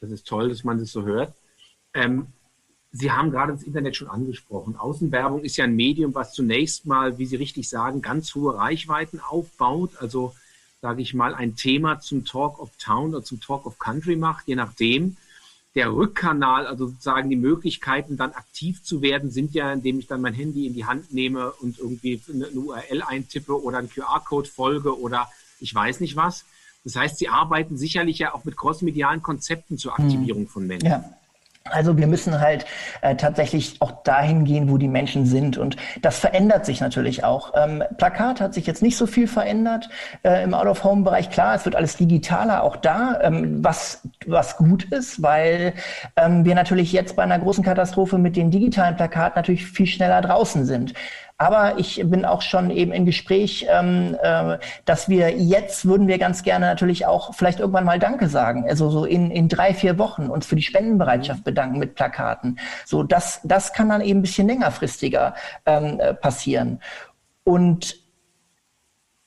Das 0.01 0.11
ist 0.11 0.27
toll, 0.27 0.49
dass 0.49 0.63
man 0.63 0.79
das 0.79 0.91
so 0.91 1.03
hört. 1.03 1.33
Ähm, 1.93 2.27
Sie 2.91 3.11
haben 3.11 3.29
gerade 3.29 3.53
das 3.53 3.63
Internet 3.63 3.95
schon 3.95 4.07
angesprochen. 4.07 4.75
Außenwerbung 4.75 5.43
ist 5.43 5.57
ja 5.57 5.65
ein 5.65 5.75
Medium, 5.75 6.15
was 6.15 6.33
zunächst 6.33 6.87
mal, 6.87 7.19
wie 7.19 7.25
Sie 7.25 7.35
richtig 7.35 7.69
sagen, 7.69 8.01
ganz 8.01 8.33
hohe 8.33 8.55
Reichweiten 8.55 9.19
aufbaut. 9.19 9.91
Also, 9.99 10.33
sage 10.81 11.01
ich 11.01 11.13
mal, 11.13 11.35
ein 11.35 11.55
Thema 11.55 11.99
zum 11.99 12.25
Talk 12.25 12.59
of 12.59 12.71
Town 12.77 13.09
oder 13.13 13.23
zum 13.23 13.41
Talk 13.41 13.65
of 13.67 13.77
Country 13.77 14.15
macht, 14.15 14.47
je 14.47 14.55
nachdem. 14.55 15.17
Der 15.75 15.93
Rückkanal, 15.93 16.65
also 16.65 16.87
sozusagen 16.87 17.29
die 17.29 17.35
Möglichkeiten, 17.35 18.17
dann 18.17 18.31
aktiv 18.31 18.81
zu 18.81 19.03
werden, 19.03 19.29
sind 19.29 19.53
ja, 19.53 19.71
indem 19.71 19.99
ich 19.99 20.07
dann 20.07 20.21
mein 20.21 20.33
Handy 20.33 20.65
in 20.65 20.73
die 20.73 20.85
Hand 20.85 21.13
nehme 21.13 21.51
und 21.51 21.77
irgendwie 21.77 22.19
eine 22.27 22.49
URL 22.49 23.03
eintippe 23.03 23.61
oder 23.61 23.77
einen 23.77 23.89
QR-Code 23.89 24.49
folge 24.49 24.99
oder 24.99 25.29
ich 25.59 25.75
weiß 25.75 25.99
nicht 25.99 26.15
was. 26.15 26.45
Das 26.93 27.01
heißt, 27.03 27.17
Sie 27.19 27.29
arbeiten 27.29 27.77
sicherlich 27.77 28.19
ja 28.19 28.33
auch 28.33 28.45
mit 28.45 28.57
crossmedialen 28.57 29.21
Konzepten 29.21 29.77
zur 29.77 29.93
Aktivierung 29.93 30.43
mhm. 30.43 30.47
von 30.47 30.67
Menschen. 30.67 30.89
Ja. 30.89 31.03
Also 31.65 31.97
wir 31.97 32.07
müssen 32.07 32.39
halt 32.39 32.65
äh, 33.01 33.15
tatsächlich 33.15 33.79
auch 33.79 34.03
dahin 34.03 34.43
gehen, 34.43 34.71
wo 34.71 34.77
die 34.77 34.87
Menschen 34.87 35.27
sind. 35.27 35.57
Und 35.57 35.75
das 36.01 36.17
verändert 36.17 36.65
sich 36.65 36.81
natürlich 36.81 37.23
auch. 37.23 37.53
Ähm, 37.55 37.83
Plakat 37.97 38.41
hat 38.41 38.55
sich 38.55 38.65
jetzt 38.65 38.81
nicht 38.81 38.97
so 38.97 39.05
viel 39.05 39.27
verändert 39.27 39.89
äh, 40.23 40.43
im 40.43 40.55
Out-of-Home-Bereich. 40.55 41.29
Klar, 41.29 41.53
es 41.53 41.65
wird 41.65 41.75
alles 41.75 41.95
digitaler, 41.95 42.63
auch 42.63 42.75
da, 42.75 43.19
ähm, 43.21 43.63
was, 43.63 44.07
was 44.25 44.57
gut 44.57 44.85
ist, 44.85 45.21
weil 45.21 45.73
ähm, 46.15 46.43
wir 46.43 46.55
natürlich 46.55 46.91
jetzt 46.91 47.15
bei 47.15 47.23
einer 47.23 47.37
großen 47.37 47.63
Katastrophe 47.63 48.17
mit 48.17 48.35
den 48.35 48.49
digitalen 48.49 48.95
Plakaten 48.95 49.35
natürlich 49.35 49.67
viel 49.67 49.85
schneller 49.85 50.21
draußen 50.21 50.65
sind. 50.65 50.95
Aber 51.41 51.79
ich 51.79 52.03
bin 52.03 52.25
auch 52.25 52.41
schon 52.41 52.69
eben 52.69 52.91
im 52.91 53.05
Gespräch, 53.05 53.65
ähm, 53.69 54.17
äh, 54.21 54.57
dass 54.83 55.07
wir 55.07 55.31
jetzt 55.31 55.85
würden 55.85 56.09
wir 56.09 56.17
ganz 56.17 56.43
gerne 56.43 56.65
natürlich 56.65 57.05
auch 57.05 57.33
vielleicht 57.33 57.61
irgendwann 57.61 57.85
mal 57.85 57.97
Danke 57.97 58.27
sagen. 58.27 58.65
Also 58.67 58.89
so 58.89 59.05
in, 59.05 59.31
in 59.31 59.47
drei, 59.47 59.73
vier 59.73 59.97
Wochen 59.97 60.27
uns 60.27 60.45
für 60.45 60.57
die 60.57 60.61
Spendenbereitschaft 60.61 61.45
bedanken 61.45 61.79
mit 61.79 61.95
Plakaten. 61.95 62.59
So, 62.85 63.03
das, 63.03 63.39
das 63.45 63.71
kann 63.71 63.87
dann 63.87 64.01
eben 64.01 64.19
ein 64.19 64.21
bisschen 64.21 64.49
längerfristiger 64.49 65.33
ähm, 65.65 66.01
äh, 66.01 66.13
passieren. 66.13 66.81
Und 67.45 67.95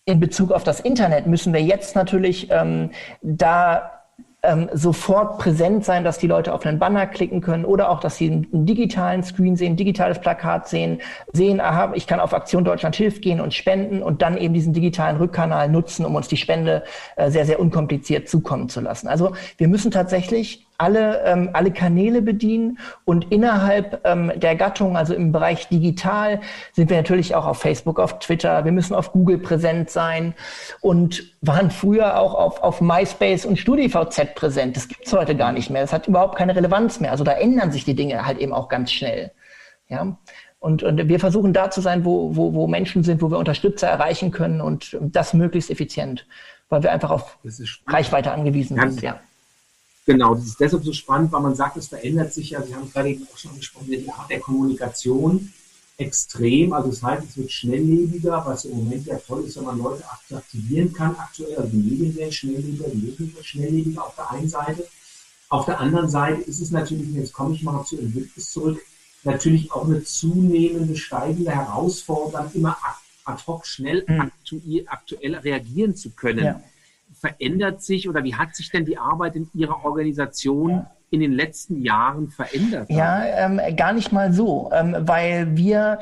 in 0.04 0.20
Bezug 0.20 0.52
auf 0.52 0.64
das 0.64 0.80
Internet 0.80 1.26
müssen 1.26 1.54
wir 1.54 1.62
jetzt 1.62 1.96
natürlich 1.96 2.50
ähm, 2.50 2.90
da 3.22 3.91
ähm, 4.44 4.68
sofort 4.72 5.38
präsent 5.38 5.84
sein, 5.84 6.02
dass 6.02 6.18
die 6.18 6.26
Leute 6.26 6.52
auf 6.52 6.66
einen 6.66 6.80
Banner 6.80 7.06
klicken 7.06 7.40
können 7.40 7.64
oder 7.64 7.90
auch, 7.90 8.00
dass 8.00 8.16
sie 8.16 8.30
einen 8.30 8.66
digitalen 8.66 9.22
Screen 9.22 9.56
sehen, 9.56 9.76
digitales 9.76 10.18
Plakat 10.18 10.68
sehen, 10.68 11.00
sehen, 11.32 11.60
aha, 11.60 11.92
ich 11.94 12.08
kann 12.08 12.18
auf 12.18 12.34
Aktion 12.34 12.64
Deutschland 12.64 12.96
hilft 12.96 13.22
gehen 13.22 13.40
und 13.40 13.54
spenden 13.54 14.02
und 14.02 14.20
dann 14.20 14.36
eben 14.36 14.52
diesen 14.52 14.72
digitalen 14.72 15.16
Rückkanal 15.16 15.68
nutzen, 15.68 16.04
um 16.04 16.16
uns 16.16 16.26
die 16.26 16.36
Spende 16.36 16.82
äh, 17.16 17.30
sehr, 17.30 17.46
sehr 17.46 17.60
unkompliziert 17.60 18.28
zukommen 18.28 18.68
zu 18.68 18.80
lassen. 18.80 19.06
Also 19.06 19.32
wir 19.58 19.68
müssen 19.68 19.92
tatsächlich 19.92 20.66
alle, 20.82 21.22
ähm, 21.24 21.50
alle 21.52 21.70
Kanäle 21.70 22.22
bedienen 22.22 22.78
und 23.04 23.30
innerhalb 23.30 24.00
ähm, 24.04 24.32
der 24.34 24.56
Gattung, 24.56 24.96
also 24.96 25.14
im 25.14 25.30
Bereich 25.30 25.68
digital, 25.68 26.40
sind 26.72 26.90
wir 26.90 26.96
natürlich 26.96 27.36
auch 27.36 27.46
auf 27.46 27.58
Facebook, 27.58 28.00
auf 28.00 28.18
Twitter, 28.18 28.64
wir 28.64 28.72
müssen 28.72 28.94
auf 28.94 29.12
Google 29.12 29.38
präsent 29.38 29.90
sein 29.90 30.34
und 30.80 31.22
waren 31.40 31.70
früher 31.70 32.18
auch 32.18 32.34
auf, 32.34 32.62
auf 32.64 32.80
MySpace 32.80 33.46
und 33.46 33.60
StudiVZ 33.60 34.34
präsent. 34.34 34.76
Das 34.76 34.88
gibt's 34.88 35.12
heute 35.12 35.36
gar 35.36 35.52
nicht 35.52 35.70
mehr. 35.70 35.82
Das 35.82 35.92
hat 35.92 36.08
überhaupt 36.08 36.36
keine 36.36 36.56
Relevanz 36.56 36.98
mehr. 36.98 37.12
Also 37.12 37.22
da 37.22 37.32
ändern 37.32 37.70
sich 37.70 37.84
die 37.84 37.94
Dinge 37.94 38.26
halt 38.26 38.38
eben 38.38 38.52
auch 38.52 38.68
ganz 38.68 38.90
schnell. 38.90 39.30
Ja. 39.88 40.16
Und, 40.58 40.82
und 40.82 41.08
wir 41.08 41.20
versuchen 41.20 41.52
da 41.52 41.70
zu 41.70 41.80
sein, 41.80 42.04
wo, 42.04 42.34
wo, 42.34 42.54
wo 42.54 42.66
Menschen 42.66 43.04
sind, 43.04 43.22
wo 43.22 43.30
wir 43.30 43.38
Unterstützer 43.38 43.86
erreichen 43.86 44.32
können 44.32 44.60
und 44.60 44.98
das 45.00 45.32
möglichst 45.32 45.70
effizient, 45.70 46.26
weil 46.68 46.82
wir 46.82 46.90
einfach 46.90 47.10
auf 47.10 47.38
Reichweite 47.86 48.32
angewiesen 48.32 48.78
sind. 48.78 49.02
Ja. 49.02 49.20
Genau, 50.04 50.34
das 50.34 50.46
ist 50.46 50.60
deshalb 50.60 50.84
so 50.84 50.92
spannend, 50.92 51.30
weil 51.30 51.42
man 51.42 51.54
sagt, 51.54 51.76
es 51.76 51.88
verändert 51.88 52.32
sich 52.32 52.50
ja, 52.50 52.62
Sie 52.62 52.74
haben 52.74 52.90
gerade 52.90 53.10
eben 53.10 53.26
auch 53.32 53.38
schon 53.38 53.52
angesprochen, 53.52 53.86
die 53.88 54.10
Art 54.10 54.28
der 54.30 54.40
Kommunikation 54.40 55.52
extrem. 55.96 56.72
Also 56.72 56.90
das 56.90 57.02
heißt, 57.02 57.24
es 57.28 57.36
wird 57.36 57.52
schnelllebiger, 57.52 58.42
was 58.44 58.64
im 58.64 58.78
Moment 58.78 59.06
ja 59.06 59.16
toll 59.18 59.44
ist, 59.44 59.56
wenn 59.56 59.64
man 59.64 59.78
Leute 59.78 60.02
aktivieren 60.30 60.92
kann. 60.92 61.14
Aktuell, 61.16 61.56
also 61.56 61.68
die 61.68 61.76
Medien 61.76 62.16
werden 62.16 62.32
schnelllebiger, 62.32 62.88
die 62.88 62.96
Medien 62.96 63.32
werden 63.32 63.44
schnelllebiger 63.44 64.04
auf 64.04 64.16
der 64.16 64.30
einen 64.32 64.48
Seite. 64.48 64.88
Auf 65.48 65.66
der 65.66 65.78
anderen 65.78 66.08
Seite 66.08 66.40
ist 66.42 66.60
es 66.60 66.70
natürlich, 66.72 67.14
jetzt 67.14 67.32
komme 67.32 67.54
ich 67.54 67.62
mal 67.62 67.84
zu 67.84 67.98
Entwicklung 67.98 68.44
zurück, 68.44 68.80
natürlich 69.22 69.70
auch 69.70 69.84
eine 69.84 70.02
zunehmende, 70.02 70.96
steigende 70.96 71.52
Herausforderung, 71.52 72.50
immer 72.54 72.76
ad 73.24 73.42
hoc 73.46 73.66
schnell 73.66 74.04
mhm. 74.08 74.32
aktuell 74.86 75.36
reagieren 75.36 75.94
zu 75.94 76.10
können. 76.10 76.44
Ja 76.44 76.62
verändert 77.22 77.80
sich 77.82 78.08
oder 78.08 78.24
wie 78.24 78.34
hat 78.34 78.54
sich 78.56 78.70
denn 78.70 78.84
die 78.84 78.98
Arbeit 78.98 79.36
in 79.36 79.48
Ihrer 79.54 79.84
Organisation 79.84 80.86
in 81.10 81.20
den 81.20 81.32
letzten 81.32 81.80
Jahren 81.80 82.28
verändert? 82.30 82.90
Ja, 82.90 83.24
ähm, 83.24 83.60
gar 83.76 83.92
nicht 83.92 84.12
mal 84.12 84.32
so, 84.32 84.70
ähm, 84.72 84.96
weil 84.98 85.56
wir 85.56 86.00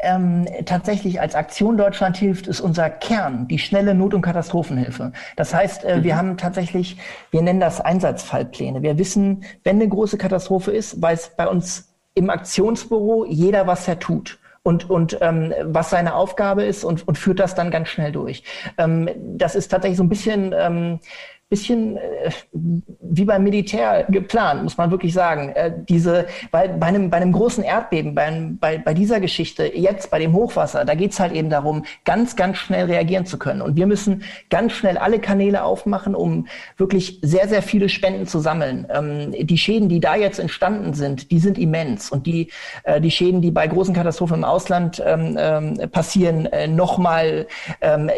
ähm, 0.00 0.46
tatsächlich 0.66 1.20
als 1.20 1.36
Aktion 1.36 1.76
Deutschland 1.76 2.16
hilft, 2.16 2.48
ist 2.48 2.60
unser 2.60 2.90
Kern, 2.90 3.46
die 3.46 3.60
schnelle 3.60 3.94
Not- 3.94 4.14
und 4.14 4.22
Katastrophenhilfe. 4.22 5.12
Das 5.36 5.54
heißt, 5.54 5.84
äh, 5.84 5.98
mhm. 5.98 6.04
wir 6.04 6.16
haben 6.16 6.36
tatsächlich, 6.36 6.98
wir 7.30 7.42
nennen 7.42 7.60
das 7.60 7.80
Einsatzfallpläne. 7.80 8.82
Wir 8.82 8.98
wissen, 8.98 9.44
wenn 9.62 9.76
eine 9.76 9.88
große 9.88 10.18
Katastrophe 10.18 10.72
ist, 10.72 11.00
weiß 11.00 11.36
bei 11.36 11.46
uns 11.46 11.94
im 12.14 12.30
Aktionsbüro 12.30 13.26
jeder, 13.26 13.68
was 13.68 13.86
er 13.86 14.00
tut 14.00 14.40
und, 14.68 14.90
und 14.90 15.16
ähm, 15.22 15.54
was 15.62 15.88
seine 15.88 16.14
Aufgabe 16.14 16.62
ist 16.62 16.84
und, 16.84 17.08
und 17.08 17.16
führt 17.16 17.40
das 17.40 17.54
dann 17.54 17.70
ganz 17.70 17.88
schnell 17.88 18.12
durch. 18.12 18.42
Ähm, 18.76 19.08
das 19.16 19.54
ist 19.54 19.68
tatsächlich 19.68 19.96
so 19.96 20.04
ein 20.04 20.10
bisschen 20.10 20.54
ähm, 20.54 21.00
bisschen 21.50 21.96
äh, 21.96 22.30
wie 22.52 23.24
beim 23.24 23.42
Militär 23.42 24.04
geplant, 24.10 24.62
muss 24.62 24.76
man 24.76 24.90
wirklich 24.90 25.14
sagen. 25.14 25.50
Äh, 25.50 25.72
diese, 25.88 26.26
weil 26.50 26.68
bei 26.68 26.86
einem, 26.86 27.08
bei 27.08 27.16
einem 27.16 27.32
großen 27.32 27.64
Erdbeben, 27.64 28.14
bei, 28.14 28.24
einem, 28.24 28.58
bei, 28.58 28.76
bei 28.76 28.92
dieser 28.92 29.18
Geschichte, 29.18 29.64
jetzt 29.74 30.10
bei 30.10 30.18
dem 30.18 30.34
Hochwasser, 30.34 30.84
da 30.84 30.94
geht's 30.94 31.18
halt 31.18 31.32
eben 31.32 31.48
darum, 31.48 31.84
ganz, 32.04 32.36
ganz 32.36 32.58
schnell 32.58 32.84
reagieren 32.86 33.24
zu 33.24 33.38
können. 33.38 33.62
Und 33.62 33.76
wir 33.76 33.86
müssen 33.86 34.24
ganz 34.50 34.72
schnell 34.74 34.98
alle 34.98 35.20
Kanäle 35.20 35.64
aufmachen, 35.64 36.14
um 36.14 36.46
wirklich 36.76 37.18
sehr, 37.22 37.48
sehr 37.48 37.62
viele 37.62 37.88
Spenden 37.88 38.26
zu 38.26 38.40
sammeln. 38.40 38.86
Ähm, 38.90 39.34
die 39.46 39.58
Schäden, 39.58 39.88
die 39.88 40.00
da 40.00 40.16
jetzt 40.16 40.38
entstanden 40.38 40.92
sind, 40.92 41.30
die 41.30 41.38
sind 41.38 41.56
immens. 41.56 42.10
Und 42.10 42.26
die, 42.26 42.50
äh, 42.82 43.00
die 43.00 43.10
Schäden, 43.10 43.40
die 43.40 43.50
bei 43.50 43.66
großen 43.66 43.94
Katastrophen 43.94 44.38
im 44.38 44.44
Ausland 44.44 45.02
ähm, 45.04 45.36
ähm, 45.38 45.90
passieren, 45.90 46.44
äh, 46.46 46.66
nochmal, 46.66 47.46
ähm, 47.80 48.10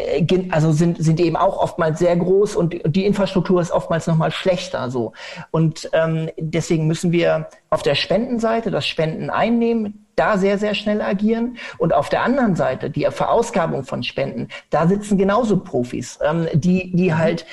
also 0.49 0.73
sind, 0.73 1.01
sind 1.01 1.21
eben 1.21 1.37
auch 1.37 1.57
oftmals 1.57 1.99
sehr 1.99 2.17
groß 2.17 2.57
und 2.57 2.73
die 2.85 3.05
Informationen 3.05 3.20
Infrastruktur 3.21 3.61
ist 3.61 3.71
oftmals 3.71 4.07
noch 4.07 4.17
mal 4.17 4.31
schlechter 4.31 4.89
so. 4.89 5.13
Und 5.51 5.87
ähm, 5.93 6.31
deswegen 6.39 6.87
müssen 6.87 7.11
wir 7.11 7.49
auf 7.69 7.83
der 7.83 7.93
Spendenseite 7.93 8.71
das 8.71 8.87
Spenden 8.87 9.29
einnehmen, 9.29 10.07
da 10.15 10.39
sehr, 10.39 10.57
sehr 10.57 10.73
schnell 10.73 11.03
agieren. 11.03 11.57
Und 11.77 11.93
auf 11.93 12.09
der 12.09 12.23
anderen 12.23 12.55
Seite, 12.55 12.89
die 12.89 13.05
Verausgabung 13.11 13.83
von 13.83 14.01
Spenden, 14.01 14.47
da 14.71 14.87
sitzen 14.87 15.19
genauso 15.19 15.59
Profis, 15.59 16.17
ähm, 16.23 16.47
die, 16.53 16.95
die 16.95 17.13
halt 17.13 17.45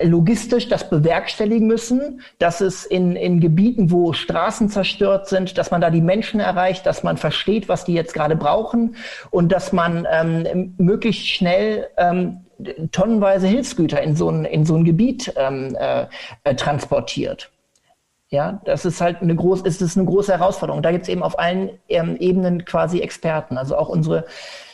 logistisch 0.00 0.68
das 0.68 0.88
bewerkstelligen 0.88 1.66
müssen, 1.66 2.22
dass 2.38 2.62
es 2.62 2.86
in, 2.86 3.14
in 3.14 3.40
Gebieten, 3.40 3.90
wo 3.90 4.14
Straßen 4.14 4.70
zerstört 4.70 5.28
sind, 5.28 5.58
dass 5.58 5.70
man 5.70 5.82
da 5.82 5.90
die 5.90 6.00
Menschen 6.00 6.40
erreicht, 6.40 6.86
dass 6.86 7.02
man 7.02 7.18
versteht, 7.18 7.68
was 7.68 7.84
die 7.84 7.94
jetzt 7.94 8.14
gerade 8.14 8.36
brauchen 8.36 8.96
und 9.30 9.52
dass 9.52 9.72
man 9.72 10.06
ähm, 10.10 10.74
möglichst 10.78 11.26
schnell 11.28 11.88
ähm, 11.98 12.44
tonnenweise 12.92 13.46
Hilfsgüter 13.46 14.02
in 14.02 14.16
so 14.16 14.30
ein, 14.30 14.44
in 14.44 14.64
so 14.64 14.76
ein 14.76 14.84
Gebiet 14.84 15.32
ähm, 15.36 15.76
äh, 15.78 16.06
äh, 16.44 16.54
transportiert. 16.54 17.50
Ja, 18.30 18.60
das 18.64 18.84
ist 18.84 19.00
halt 19.00 19.22
eine 19.22 19.34
große, 19.34 19.66
ist 19.66 19.80
es 19.80 19.96
eine 19.96 20.04
große 20.04 20.32
Herausforderung. 20.32 20.82
Da 20.82 20.92
gibt 20.92 21.04
es 21.04 21.08
eben 21.08 21.22
auf 21.22 21.38
allen 21.38 21.70
ähm, 21.88 22.16
Ebenen 22.16 22.64
quasi 22.66 23.00
Experten. 23.00 23.56
Also 23.56 23.76
auch 23.76 23.88
unsere 23.88 24.26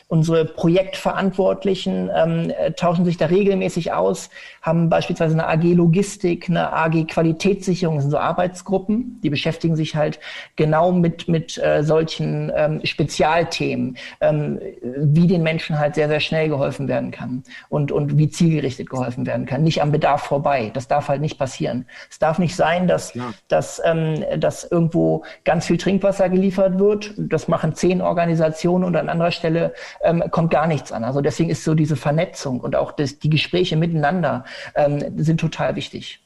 Unsere 0.09 0.45
Projektverantwortlichen 0.45 2.11
ähm, 2.15 2.53
äh, 2.57 2.73
tauschen 2.73 3.05
sich 3.05 3.17
da 3.17 3.27
regelmäßig 3.27 3.93
aus, 3.93 4.29
haben 4.61 4.91
beispielsweise 4.91 5.35
eine 5.35 5.49
AG 5.49 5.75
Logistik, 5.75 6.49
eine 6.49 6.73
AG 6.73 7.07
Qualitätssicherung, 7.07 7.97
das 7.97 8.05
sind 8.05 8.11
so 8.11 8.19
Arbeitsgruppen, 8.19 9.19
die 9.23 9.31
beschäftigen 9.31 9.77
sich 9.77 9.97
halt 9.97 10.21
genau 10.57 10.93
mit, 10.93 11.27
mit 11.29 11.57
äh, 11.59 11.83
solchen 11.83 12.53
ähm, 12.55 12.81
Spezialthemen, 12.85 13.97
ähm, 14.21 14.61
wie 14.83 15.27
den 15.27 15.43
Menschen 15.43 15.79
halt 15.79 15.95
sehr, 15.95 16.09
sehr 16.09 16.21
schnell 16.21 16.49
geholfen 16.49 16.87
werden 16.87 17.11
kann 17.11 17.43
und, 17.71 17.91
und 17.91 18.19
wie 18.19 18.29
zielgerichtet 18.29 18.91
geholfen 18.91 19.27
werden 19.27 19.47
kann. 19.47 19.63
Nicht 19.63 19.81
am 19.81 19.91
Bedarf 19.91 20.23
vorbei. 20.23 20.71
Das 20.75 20.87
darf 20.87 21.09
halt 21.09 21.23
nicht 21.23 21.39
passieren. 21.39 21.87
Es 22.11 22.19
darf 22.19 22.39
nicht 22.39 22.57
sein, 22.57 22.87
dass, 22.87 23.15
ja. 23.15 23.33
dass, 23.49 23.81
ähm, 23.85 24.23
dass 24.39 24.65
irgendwo 24.65 25.25
ganz 25.45 25.67
viel 25.67 25.79
Trinkwasser 25.79 26.29
geliefert 26.29 26.79
wird. 26.79 27.15
Das 27.17 27.49
machen 27.49 27.75
zehn 27.75 28.03
Organisationen 28.03 28.85
und 28.85 28.97
an 28.97 29.09
anderer 29.09 29.31
Stelle 29.31 29.73
ähm, 30.03 30.23
kommt 30.31 30.51
gar 30.51 30.67
nichts 30.67 30.93
an. 30.93 31.05
Also 31.05 31.21
deswegen 31.21 31.51
ist 31.51 31.65
so 31.65 31.75
diese 31.75 31.97
Vernetzung 31.97 32.61
und 32.61 32.77
auch 32.77 32.93
das, 32.93 33.19
die 33.19 33.31
Gespräche 33.31 33.77
miteinander 33.77 34.45
ähm, 34.75 35.03
sind 35.17 35.41
total 35.41 35.77
wichtig. 35.77 36.21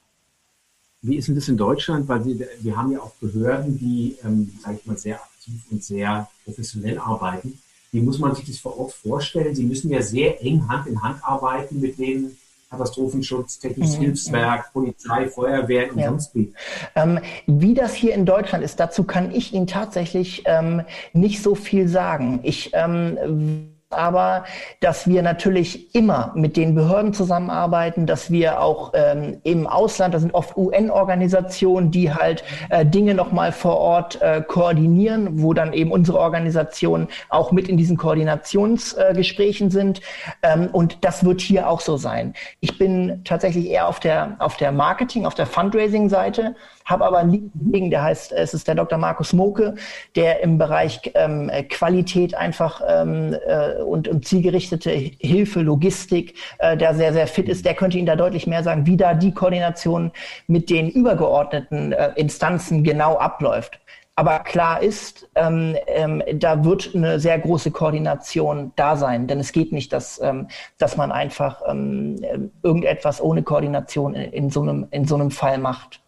Wie 1.00 1.16
ist 1.16 1.28
denn 1.28 1.36
das 1.36 1.48
in 1.48 1.56
Deutschland? 1.56 2.08
Weil 2.08 2.24
wir, 2.24 2.48
wir 2.60 2.76
haben 2.76 2.92
ja 2.92 3.00
auch 3.00 3.14
Behörden, 3.20 3.78
die, 3.78 4.16
ähm, 4.24 4.52
sage 4.60 4.78
ich 4.80 4.86
mal, 4.86 4.96
sehr 4.96 5.16
aktiv 5.16 5.60
und 5.70 5.82
sehr 5.84 6.28
professionell 6.44 6.98
arbeiten. 6.98 7.58
Wie 7.92 8.00
muss 8.00 8.18
man 8.18 8.34
sich 8.34 8.44
das 8.44 8.58
vor 8.58 8.78
Ort 8.78 8.92
vorstellen? 8.92 9.54
Sie 9.54 9.64
müssen 9.64 9.90
ja 9.90 10.02
sehr 10.02 10.42
eng 10.44 10.68
Hand 10.68 10.86
in 10.88 11.02
Hand 11.02 11.24
arbeiten 11.24 11.80
mit 11.80 11.98
den 11.98 12.36
Katastrophenschutz, 12.70 13.58
Technisches 13.58 13.96
mhm. 13.96 14.02
Hilfswerk, 14.02 14.72
Polizei, 14.72 15.28
Feuerwehr 15.28 15.90
und 15.90 15.98
ja. 15.98 16.08
sonst 16.08 16.34
wie. 16.34 16.52
Ähm, 16.94 17.20
wie 17.46 17.74
das 17.74 17.94
hier 17.94 18.14
in 18.14 18.26
Deutschland 18.26 18.62
ist, 18.62 18.78
dazu 18.78 19.04
kann 19.04 19.34
ich 19.34 19.54
Ihnen 19.54 19.66
tatsächlich 19.66 20.42
ähm, 20.44 20.82
nicht 21.12 21.42
so 21.42 21.54
viel 21.54 21.88
sagen. 21.88 22.40
Ich 22.42 22.70
ähm, 22.74 23.77
aber 23.90 24.44
dass 24.80 25.08
wir 25.08 25.22
natürlich 25.22 25.94
immer 25.94 26.32
mit 26.34 26.56
den 26.56 26.74
Behörden 26.74 27.14
zusammenarbeiten, 27.14 28.06
dass 28.06 28.30
wir 28.30 28.60
auch 28.60 28.92
ähm, 28.94 29.40
im 29.44 29.66
Ausland, 29.66 30.12
das 30.12 30.22
sind 30.22 30.34
oft 30.34 30.56
UN-Organisationen, 30.56 31.90
die 31.90 32.12
halt 32.12 32.44
äh, 32.68 32.84
Dinge 32.84 33.14
nochmal 33.14 33.50
vor 33.50 33.78
Ort 33.78 34.20
äh, 34.20 34.42
koordinieren, 34.46 35.42
wo 35.42 35.54
dann 35.54 35.72
eben 35.72 35.90
unsere 35.90 36.18
Organisationen 36.18 37.08
auch 37.30 37.50
mit 37.50 37.68
in 37.68 37.78
diesen 37.78 37.96
Koordinationsgesprächen 37.96 39.68
äh, 39.68 39.70
sind. 39.70 40.00
Ähm, 40.42 40.68
und 40.72 40.98
das 41.02 41.24
wird 41.24 41.40
hier 41.40 41.68
auch 41.68 41.80
so 41.80 41.96
sein. 41.96 42.34
Ich 42.60 42.76
bin 42.76 43.22
tatsächlich 43.24 43.68
eher 43.68 43.88
auf 43.88 44.00
der, 44.00 44.36
auf 44.38 44.58
der 44.58 44.70
Marketing, 44.70 45.24
auf 45.24 45.34
der 45.34 45.46
Fundraising-Seite, 45.46 46.54
habe 46.88 47.04
aber 47.04 47.18
einen 47.18 47.52
Kollegen, 47.52 47.90
der 47.90 48.02
heißt, 48.02 48.32
es 48.32 48.54
ist 48.54 48.66
der 48.66 48.74
Dr. 48.74 48.98
Markus 48.98 49.32
Moke, 49.32 49.74
der 50.16 50.42
im 50.42 50.58
Bereich 50.58 51.00
ähm, 51.14 51.50
Qualität 51.68 52.34
einfach 52.34 52.80
ähm, 52.88 53.36
äh, 53.46 53.82
und, 53.82 54.08
und 54.08 54.26
zielgerichtete 54.26 54.90
Hilfe, 54.90 55.60
Logistik, 55.60 56.34
äh, 56.58 56.76
der 56.76 56.94
sehr, 56.94 57.12
sehr 57.12 57.26
fit 57.26 57.48
ist, 57.48 57.64
der 57.64 57.74
könnte 57.74 57.98
Ihnen 57.98 58.06
da 58.06 58.16
deutlich 58.16 58.46
mehr 58.46 58.62
sagen, 58.62 58.86
wie 58.86 58.96
da 58.96 59.14
die 59.14 59.32
Koordination 59.32 60.12
mit 60.46 60.70
den 60.70 60.90
übergeordneten 60.90 61.92
äh, 61.92 62.12
Instanzen 62.16 62.82
genau 62.82 63.18
abläuft. 63.18 63.78
Aber 64.18 64.40
klar 64.40 64.82
ist, 64.82 65.28
ähm, 65.36 65.76
ähm, 65.86 66.24
da 66.34 66.64
wird 66.64 66.90
eine 66.92 67.20
sehr 67.20 67.38
große 67.38 67.70
Koordination 67.70 68.72
da 68.74 68.96
sein, 68.96 69.28
denn 69.28 69.38
es 69.38 69.52
geht 69.52 69.70
nicht, 69.70 69.92
dass, 69.92 70.20
ähm, 70.20 70.48
dass 70.76 70.96
man 70.96 71.12
einfach 71.12 71.62
ähm, 71.68 72.16
irgendetwas 72.64 73.20
ohne 73.20 73.44
Koordination 73.44 74.14
in, 74.14 74.32
in, 74.32 74.50
so 74.50 74.62
einem, 74.62 74.88
in 74.90 75.04
so 75.04 75.14
einem 75.14 75.30
Fall 75.30 75.58
macht. 75.58 76.00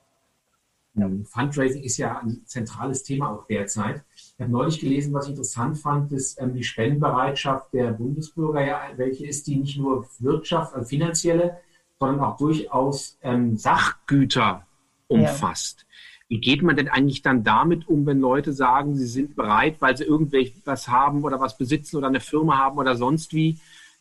Fundraising 1.24 1.82
ist 1.82 1.96
ja 1.96 2.18
ein 2.18 2.42
zentrales 2.44 3.02
Thema 3.02 3.30
auch 3.30 3.46
derzeit. 3.46 4.02
Ich 4.14 4.40
habe 4.40 4.50
neulich 4.50 4.80
gelesen, 4.80 5.12
was 5.12 5.26
ich 5.26 5.30
interessant 5.30 5.78
fand, 5.78 6.12
ist 6.12 6.40
ähm, 6.40 6.54
die 6.54 6.64
Spendenbereitschaft 6.64 7.72
der 7.72 7.92
Bundesbürger, 7.92 8.64
ja, 8.64 8.80
welche 8.96 9.26
ist 9.26 9.46
die 9.46 9.56
nicht 9.56 9.78
nur 9.78 10.08
Wirtschaft, 10.18 10.74
also 10.74 10.86
finanzielle, 10.86 11.58
sondern 11.98 12.20
auch 12.20 12.36
durchaus 12.36 13.18
ähm, 13.22 13.56
Sachgüter 13.56 14.66
umfasst. 15.08 15.80
Ja. 15.80 15.86
Wie 16.30 16.38
geht 16.38 16.62
man 16.62 16.76
denn 16.76 16.88
eigentlich 16.88 17.22
dann 17.22 17.42
damit 17.42 17.88
um, 17.88 18.06
wenn 18.06 18.20
Leute 18.20 18.52
sagen, 18.52 18.94
sie 18.94 19.06
sind 19.06 19.34
bereit, 19.34 19.76
weil 19.80 19.96
sie 19.96 20.04
irgendwas 20.04 20.88
haben 20.88 21.24
oder 21.24 21.40
was 21.40 21.58
besitzen 21.58 21.96
oder 21.96 22.06
eine 22.06 22.20
Firma 22.20 22.56
haben 22.56 22.78
oder 22.78 22.94
sonst 22.96 23.34
wie, 23.34 23.58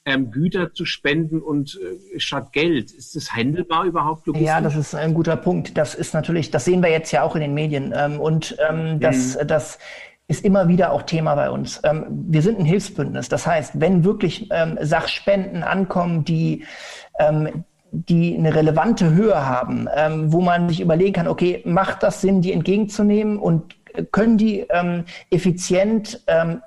ähm, 0.10 0.32
Güter 0.32 0.74
zu 0.74 0.86
spenden 0.86 1.42
und 1.42 1.80
äh, 1.80 2.20
statt 2.20 2.52
Geld. 2.52 2.92
Ist 2.92 3.16
das 3.16 3.34
handelbar 3.34 3.86
überhaupt 3.86 4.28
logistisch? 4.28 4.48
Ja, 4.48 4.62
das 4.62 4.76
ist 4.76 4.96
ein 4.96 5.14
guter 5.14 5.38
Punkt. 5.38 5.78
Das 5.78 5.96
ist 5.96 6.14
natürlich, 6.14 6.52
das 6.52 6.66
sehen 6.66 6.82
wir 6.82 6.90
jetzt 6.90 7.12
ja 7.12 7.24
auch 7.24 7.36
in 7.36 7.42
den 7.42 7.54
Medien. 7.54 7.94
Ähm, 7.96 8.20
und 8.20 8.58
ähm, 8.70 9.00
das, 9.00 9.38
mhm. 9.38 9.48
das 9.48 9.80
ist 10.28 10.44
immer 10.44 10.68
wieder 10.68 10.92
auch 10.92 11.04
Thema 11.04 11.36
bei 11.36 11.50
uns. 11.50 11.82
Ähm, 11.84 12.06
wir 12.10 12.42
sind 12.42 12.60
ein 12.60 12.66
Hilfsbündnis. 12.66 13.30
Das 13.30 13.48
heißt, 13.48 13.80
wenn 13.80 14.04
wirklich 14.04 14.50
ähm, 14.52 14.78
Sachspenden 14.82 15.64
ankommen, 15.64 16.26
die 16.26 16.66
ähm, 17.20 17.64
die 17.92 18.38
eine 18.38 18.54
relevante 18.54 19.10
Höhe 19.10 19.48
haben, 19.48 19.88
ähm, 19.96 20.32
wo 20.32 20.42
man 20.42 20.70
sich 20.70 20.80
überlegen 20.80 21.14
kann, 21.14 21.28
okay, 21.28 21.64
macht 21.66 22.04
das 22.04 22.22
Sinn, 22.22 22.42
die 22.42 22.54
entgegenzunehmen 22.54 23.40
und 23.40 23.76
können 24.12 24.38
die 24.38 24.60
ähm, 24.70 25.06
effizient 25.32 26.22
ähm, 26.28 26.62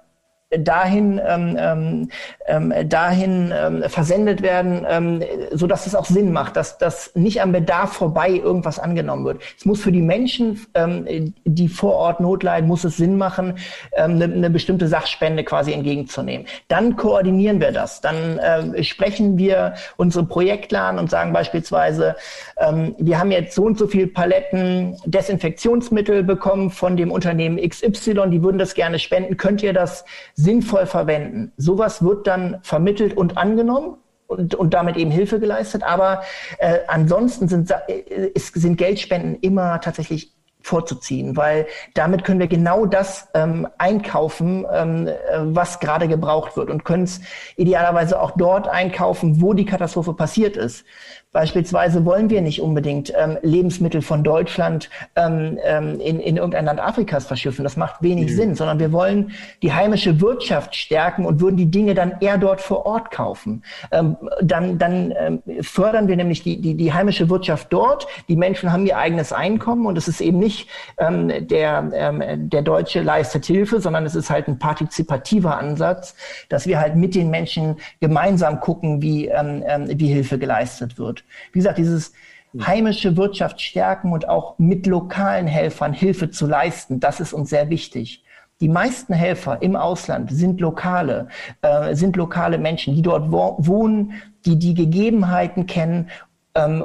dahin, 0.58 1.20
ähm, 1.26 1.56
ähm, 1.58 2.08
ähm, 2.46 2.88
dahin 2.88 3.52
ähm, 3.54 3.82
versendet 3.88 4.42
werden, 4.42 4.86
ähm, 4.88 5.22
so 5.52 5.66
dass 5.66 5.86
es 5.86 5.94
auch 5.94 6.04
Sinn 6.04 6.32
macht, 6.32 6.56
dass 6.56 6.78
das 6.78 7.12
nicht 7.14 7.40
am 7.42 7.52
Bedarf 7.52 7.92
vorbei 7.92 8.30
irgendwas 8.30 8.78
angenommen 8.78 9.24
wird. 9.24 9.42
Es 9.58 9.64
muss 9.64 9.80
für 9.80 9.92
die 9.92 10.02
Menschen, 10.02 10.60
ähm, 10.74 11.34
die 11.44 11.68
vor 11.68 11.94
Ort 11.94 12.20
Not 12.20 12.42
leiden, 12.42 12.68
muss 12.68 12.84
es 12.84 12.96
Sinn 12.96 13.16
machen, 13.16 13.54
ähm, 13.96 14.12
eine, 14.12 14.24
eine 14.24 14.50
bestimmte 14.50 14.88
Sachspende 14.88 15.44
quasi 15.44 15.72
entgegenzunehmen. 15.72 16.46
Dann 16.68 16.96
koordinieren 16.96 17.60
wir 17.60 17.72
das. 17.72 18.00
Dann 18.00 18.38
äh, 18.38 18.84
sprechen 18.84 19.38
wir 19.38 19.74
unsere 19.96 20.24
Projektplan 20.24 20.98
und 20.98 21.10
sagen 21.10 21.32
beispielsweise, 21.32 22.16
ähm, 22.58 22.94
wir 22.98 23.18
haben 23.18 23.30
jetzt 23.30 23.54
so 23.54 23.64
und 23.64 23.78
so 23.78 23.86
viel 23.86 24.06
Paletten 24.06 24.96
Desinfektionsmittel 25.04 26.22
bekommen 26.22 26.70
von 26.70 26.96
dem 26.96 27.10
Unternehmen 27.10 27.56
XY, 27.56 28.30
die 28.30 28.42
würden 28.42 28.58
das 28.58 28.74
gerne 28.74 28.98
spenden. 28.98 29.36
Könnt 29.36 29.62
ihr 29.62 29.72
das 29.72 30.04
sinnvoll 30.42 30.86
verwenden. 30.86 31.52
Sowas 31.56 32.02
wird 32.02 32.26
dann 32.26 32.58
vermittelt 32.62 33.16
und 33.16 33.36
angenommen 33.36 33.96
und, 34.26 34.54
und 34.54 34.74
damit 34.74 34.96
eben 34.96 35.10
Hilfe 35.10 35.38
geleistet. 35.38 35.82
Aber 35.82 36.22
äh, 36.58 36.78
ansonsten 36.88 37.48
sind, 37.48 37.70
äh, 37.70 38.28
ist, 38.34 38.54
sind 38.54 38.76
Geldspenden 38.76 39.36
immer 39.40 39.80
tatsächlich 39.80 40.32
vorzuziehen, 40.62 41.36
weil 41.36 41.66
damit 41.94 42.24
können 42.24 42.40
wir 42.40 42.46
genau 42.46 42.86
das 42.86 43.28
ähm, 43.34 43.66
einkaufen, 43.78 44.64
ähm, 44.72 45.08
äh, 45.08 45.14
was 45.38 45.80
gerade 45.80 46.08
gebraucht 46.08 46.56
wird 46.56 46.70
und 46.70 46.84
können 46.84 47.04
es 47.04 47.20
idealerweise 47.56 48.20
auch 48.20 48.32
dort 48.32 48.68
einkaufen, 48.68 49.40
wo 49.40 49.54
die 49.54 49.64
Katastrophe 49.64 50.14
passiert 50.14 50.56
ist. 50.56 50.84
Beispielsweise 51.32 52.04
wollen 52.04 52.28
wir 52.28 52.42
nicht 52.42 52.60
unbedingt 52.60 53.10
ähm, 53.16 53.38
Lebensmittel 53.40 54.02
von 54.02 54.22
Deutschland 54.22 54.90
ähm, 55.16 55.58
ähm, 55.64 55.98
in, 55.98 56.20
in 56.20 56.36
irgendein 56.36 56.66
Land 56.66 56.78
Afrikas 56.78 57.26
verschiffen. 57.26 57.64
Das 57.64 57.78
macht 57.78 58.02
wenig 58.02 58.30
mhm. 58.30 58.36
Sinn, 58.36 58.54
sondern 58.54 58.78
wir 58.78 58.92
wollen 58.92 59.32
die 59.62 59.72
heimische 59.72 60.20
Wirtschaft 60.20 60.76
stärken 60.76 61.24
und 61.24 61.40
würden 61.40 61.56
die 61.56 61.70
Dinge 61.70 61.94
dann 61.94 62.16
eher 62.20 62.36
dort 62.36 62.60
vor 62.60 62.84
Ort 62.84 63.10
kaufen. 63.10 63.64
Ähm, 63.92 64.18
dann 64.42 64.76
dann 64.76 65.14
ähm, 65.18 65.42
fördern 65.62 66.06
wir 66.06 66.16
nämlich 66.16 66.42
die, 66.42 66.60
die, 66.60 66.74
die 66.74 66.92
heimische 66.92 67.30
Wirtschaft 67.30 67.72
dort. 67.72 68.06
Die 68.28 68.36
Menschen 68.36 68.70
haben 68.70 68.84
ihr 68.84 68.98
eigenes 68.98 69.32
Einkommen 69.32 69.86
und 69.86 69.96
es 69.96 70.08
ist 70.08 70.20
eben 70.20 70.38
nicht 70.38 70.68
ähm, 70.98 71.46
der, 71.46 71.90
ähm, 71.94 72.50
der 72.50 72.60
Deutsche 72.60 73.00
leistet 73.00 73.46
Hilfe, 73.46 73.80
sondern 73.80 74.04
es 74.04 74.14
ist 74.14 74.28
halt 74.28 74.48
ein 74.48 74.58
partizipativer 74.58 75.56
Ansatz, 75.56 76.14
dass 76.50 76.66
wir 76.66 76.78
halt 76.78 76.94
mit 76.94 77.14
den 77.14 77.30
Menschen 77.30 77.76
gemeinsam 78.00 78.60
gucken, 78.60 79.00
wie, 79.00 79.28
ähm, 79.28 79.64
ähm 79.66 79.88
wie 79.94 80.08
Hilfe 80.08 80.38
geleistet 80.38 80.98
wird. 80.98 81.21
Wie 81.52 81.58
gesagt, 81.58 81.78
dieses 81.78 82.12
heimische 82.60 83.16
Wirtschaft 83.16 83.60
stärken 83.60 84.12
und 84.12 84.28
auch 84.28 84.58
mit 84.58 84.86
lokalen 84.86 85.46
Helfern 85.46 85.92
Hilfe 85.92 86.30
zu 86.30 86.46
leisten, 86.46 87.00
das 87.00 87.20
ist 87.20 87.32
uns 87.32 87.50
sehr 87.50 87.70
wichtig. 87.70 88.22
Die 88.60 88.68
meisten 88.68 89.12
Helfer 89.12 89.60
im 89.60 89.74
Ausland 89.74 90.30
sind 90.30 90.60
lokale, 90.60 91.28
äh, 91.62 91.94
sind 91.94 92.16
lokale 92.16 92.58
Menschen, 92.58 92.94
die 92.94 93.02
dort 93.02 93.32
wo 93.32 93.56
wohnen, 93.58 94.12
die 94.44 94.58
die 94.58 94.74
Gegebenheiten 94.74 95.66
kennen 95.66 96.10
ähm, 96.54 96.84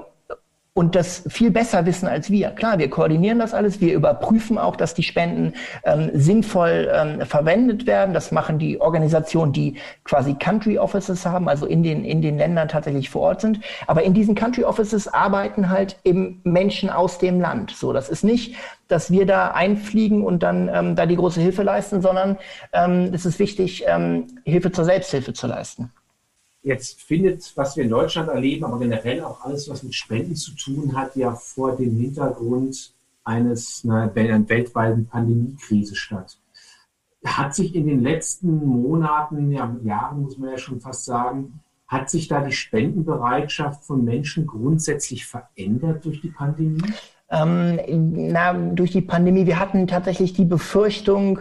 und 0.77 0.93
das 0.93 1.23
viel 1.27 1.49
besser 1.49 1.87
wissen 1.87 2.07
als 2.07 2.29
wir. 2.29 2.51
Klar, 2.51 2.77
wir 2.77 2.87
koordinieren 2.87 3.39
das 3.39 3.55
alles, 3.55 3.81
wir 3.81 3.95
überprüfen 3.95 4.59
auch, 4.59 4.75
dass 4.75 4.93
die 4.93 5.01
Spenden 5.01 5.53
ähm, 5.83 6.11
sinnvoll 6.13 6.87
ähm, 6.93 7.25
verwendet 7.25 7.87
werden. 7.87 8.13
Das 8.13 8.31
machen 8.31 8.59
die 8.59 8.79
Organisationen, 8.79 9.53
die 9.53 9.77
quasi 10.03 10.35
Country 10.35 10.77
Offices 10.77 11.25
haben, 11.25 11.49
also 11.49 11.65
in 11.65 11.81
den, 11.81 12.05
in 12.05 12.21
den 12.21 12.37
Ländern 12.37 12.67
tatsächlich 12.67 13.09
vor 13.09 13.23
Ort 13.23 13.41
sind. 13.41 13.59
Aber 13.87 14.03
in 14.03 14.13
diesen 14.13 14.35
Country 14.35 14.65
Offices 14.65 15.07
arbeiten 15.07 15.71
halt 15.71 15.97
eben 16.03 16.41
Menschen 16.43 16.91
aus 16.91 17.17
dem 17.17 17.41
Land. 17.41 17.71
So, 17.71 17.91
das 17.91 18.07
ist 18.07 18.23
nicht, 18.23 18.55
dass 18.87 19.09
wir 19.09 19.25
da 19.25 19.47
einfliegen 19.47 20.23
und 20.23 20.43
dann 20.43 20.69
ähm, 20.71 20.95
da 20.95 21.07
die 21.07 21.15
große 21.15 21.41
Hilfe 21.41 21.63
leisten, 21.63 22.03
sondern 22.03 22.37
ähm, 22.71 23.09
es 23.15 23.25
ist 23.25 23.39
wichtig, 23.39 23.83
ähm, 23.87 24.27
Hilfe 24.45 24.71
zur 24.71 24.85
Selbsthilfe 24.85 25.33
zu 25.33 25.47
leisten. 25.47 25.91
Jetzt 26.67 27.01
findet, 27.01 27.53
was 27.55 27.77
wir 27.77 27.85
in 27.85 27.89
Deutschland 27.89 28.27
erleben, 28.27 28.65
aber 28.65 28.77
generell 28.77 29.21
auch 29.23 29.39
alles, 29.45 29.69
was 29.69 29.83
mit 29.83 29.95
Spenden 29.95 30.35
zu 30.35 30.51
tun 30.51 30.97
hat, 30.97 31.15
ja 31.15 31.31
vor 31.31 31.77
dem 31.77 31.95
Hintergrund 31.95 32.93
eines 33.23 33.85
einer, 33.85 34.13
weltweiten 34.13 35.05
Pandemiekrise 35.05 35.95
statt. 35.95 36.37
Hat 37.23 37.55
sich 37.55 37.73
in 37.73 37.87
den 37.87 38.03
letzten 38.03 38.65
Monaten, 38.65 39.49
ja, 39.53 39.73
Jahren 39.81 40.23
muss 40.23 40.37
man 40.37 40.49
ja 40.49 40.57
schon 40.57 40.81
fast 40.81 41.05
sagen, 41.05 41.61
hat 41.87 42.09
sich 42.09 42.27
da 42.27 42.43
die 42.43 42.51
Spendenbereitschaft 42.51 43.85
von 43.85 44.03
Menschen 44.03 44.45
grundsätzlich 44.45 45.25
verändert 45.25 46.03
durch 46.03 46.19
die 46.19 46.31
Pandemie? 46.31 46.83
Ähm, 47.29 47.79
na, 48.33 48.51
durch 48.51 48.91
die 48.91 49.01
Pandemie, 49.01 49.45
wir 49.45 49.59
hatten 49.59 49.87
tatsächlich 49.87 50.33
die 50.33 50.43
Befürchtung, 50.43 51.39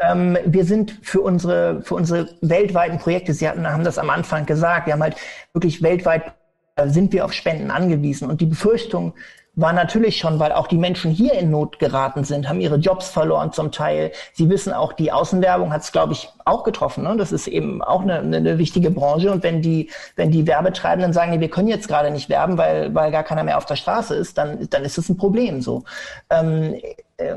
ähm, 0.00 0.38
wir 0.44 0.64
sind 0.64 0.98
für 1.02 1.20
unsere, 1.20 1.82
für 1.82 1.94
unsere 1.94 2.28
weltweiten 2.40 2.98
Projekte, 2.98 3.34
Sie 3.34 3.48
hatten, 3.48 3.66
haben 3.66 3.84
das 3.84 3.98
am 3.98 4.10
Anfang 4.10 4.46
gesagt, 4.46 4.86
wir 4.86 4.94
haben 4.94 5.02
halt 5.02 5.16
wirklich 5.52 5.82
weltweit 5.82 6.32
äh, 6.76 6.88
sind 6.88 7.12
wir 7.12 7.24
auf 7.24 7.32
Spenden 7.32 7.70
angewiesen. 7.70 8.28
Und 8.30 8.40
die 8.40 8.46
Befürchtung 8.46 9.14
war 9.56 9.72
natürlich 9.72 10.16
schon, 10.16 10.38
weil 10.38 10.52
auch 10.52 10.68
die 10.68 10.78
Menschen 10.78 11.10
hier 11.10 11.34
in 11.34 11.50
Not 11.50 11.78
geraten 11.78 12.24
sind, 12.24 12.48
haben 12.48 12.60
ihre 12.60 12.76
Jobs 12.76 13.08
verloren 13.08 13.52
zum 13.52 13.72
Teil. 13.72 14.12
Sie 14.32 14.48
wissen 14.48 14.72
auch, 14.72 14.92
die 14.92 15.12
Außenwerbung 15.12 15.72
hat 15.72 15.82
es, 15.82 15.92
glaube 15.92 16.12
ich, 16.12 16.28
auch 16.44 16.62
getroffen. 16.64 17.04
Ne? 17.04 17.16
Das 17.16 17.32
ist 17.32 17.46
eben 17.48 17.82
auch 17.82 18.02
eine, 18.02 18.20
eine 18.20 18.58
wichtige 18.58 18.90
Branche. 18.90 19.30
Und 19.30 19.42
wenn 19.42 19.60
die, 19.60 19.90
wenn 20.16 20.30
die 20.30 20.46
Werbetreibenden 20.46 21.12
sagen, 21.12 21.32
nee, 21.32 21.40
wir 21.40 21.50
können 21.50 21.68
jetzt 21.68 21.88
gerade 21.88 22.10
nicht 22.10 22.28
werben, 22.28 22.56
weil, 22.56 22.94
weil 22.94 23.10
gar 23.10 23.24
keiner 23.24 23.44
mehr 23.44 23.58
auf 23.58 23.66
der 23.66 23.76
Straße 23.76 24.14
ist, 24.14 24.38
dann, 24.38 24.68
dann 24.70 24.84
ist 24.84 24.98
es 24.98 25.08
ein 25.08 25.16
Problem 25.16 25.60
so. 25.60 25.84
Ähm, 26.30 26.76
äh, 27.16 27.36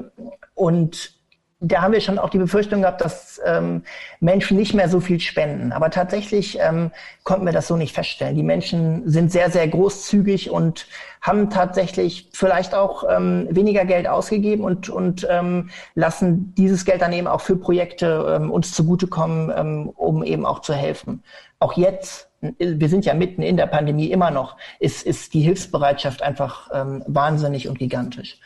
und 0.53 1.22
da 1.63 1.81
haben 1.81 1.93
wir 1.93 2.01
schon 2.01 2.19
auch 2.19 2.29
die 2.29 2.37
Befürchtung 2.37 2.81
gehabt, 2.81 2.99
dass 2.99 3.41
ähm, 3.45 3.83
Menschen 4.19 4.57
nicht 4.57 4.73
mehr 4.73 4.89
so 4.89 4.99
viel 4.99 5.19
spenden. 5.21 5.71
Aber 5.71 5.89
tatsächlich 5.89 6.59
ähm, 6.59 6.91
konnten 7.23 7.45
wir 7.45 7.53
das 7.53 7.67
so 7.67 7.77
nicht 7.77 7.95
feststellen. 7.95 8.35
Die 8.35 8.43
Menschen 8.43 9.09
sind 9.09 9.31
sehr, 9.31 9.49
sehr 9.49 9.67
großzügig 9.69 10.51
und 10.51 10.87
haben 11.21 11.49
tatsächlich 11.49 12.29
vielleicht 12.33 12.75
auch 12.75 13.05
ähm, 13.09 13.47
weniger 13.49 13.85
Geld 13.85 14.09
ausgegeben 14.09 14.65
und, 14.65 14.89
und 14.89 15.25
ähm, 15.29 15.69
lassen 15.95 16.53
dieses 16.57 16.83
Geld 16.83 17.01
dann 17.01 17.13
eben 17.13 17.27
auch 17.27 17.41
für 17.41 17.55
Projekte 17.55 18.37
ähm, 18.41 18.51
uns 18.51 18.73
zugutekommen, 18.73 19.51
ähm, 19.55 19.89
um 19.95 20.21
eben 20.21 20.45
auch 20.45 20.59
zu 20.59 20.73
helfen. 20.73 21.23
Auch 21.59 21.73
jetzt, 21.77 22.29
wir 22.41 22.89
sind 22.89 23.05
ja 23.05 23.13
mitten 23.13 23.41
in 23.41 23.55
der 23.55 23.67
Pandemie 23.67 24.07
immer 24.07 24.31
noch, 24.31 24.57
ist, 24.81 25.05
ist 25.05 25.33
die 25.33 25.39
Hilfsbereitschaft 25.39 26.21
einfach 26.21 26.69
ähm, 26.73 27.03
wahnsinnig 27.07 27.69
und 27.69 27.79
gigantisch. 27.79 28.37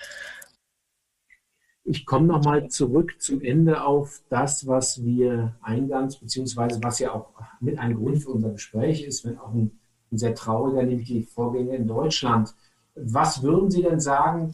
Ich 1.90 2.06
komme 2.06 2.28
nochmal 2.28 2.68
zurück 2.68 3.16
zum 3.20 3.42
Ende 3.42 3.82
auf 3.86 4.22
das, 4.28 4.68
was 4.68 5.06
wir 5.06 5.56
eingangs, 5.62 6.18
beziehungsweise 6.18 6.84
was 6.84 7.00
ja 7.00 7.14
auch 7.14 7.30
mit 7.62 7.80
ein 7.80 7.96
Grund 7.96 8.22
für 8.22 8.32
unser 8.32 8.50
Gespräch 8.50 9.06
ist, 9.06 9.24
wenn 9.24 9.40
auch 9.40 9.54
ein, 9.54 9.72
ein 10.12 10.18
sehr 10.18 10.36
trauriger, 10.36 10.84
nämlich 10.84 11.08
die 11.08 11.24
Vorgänge 11.24 11.78
in 11.78 11.88
Deutschland. 11.88 12.54
Was 12.96 13.42
würden 13.42 13.72
Sie 13.72 13.84
denn 13.84 14.02
sagen, 14.02 14.54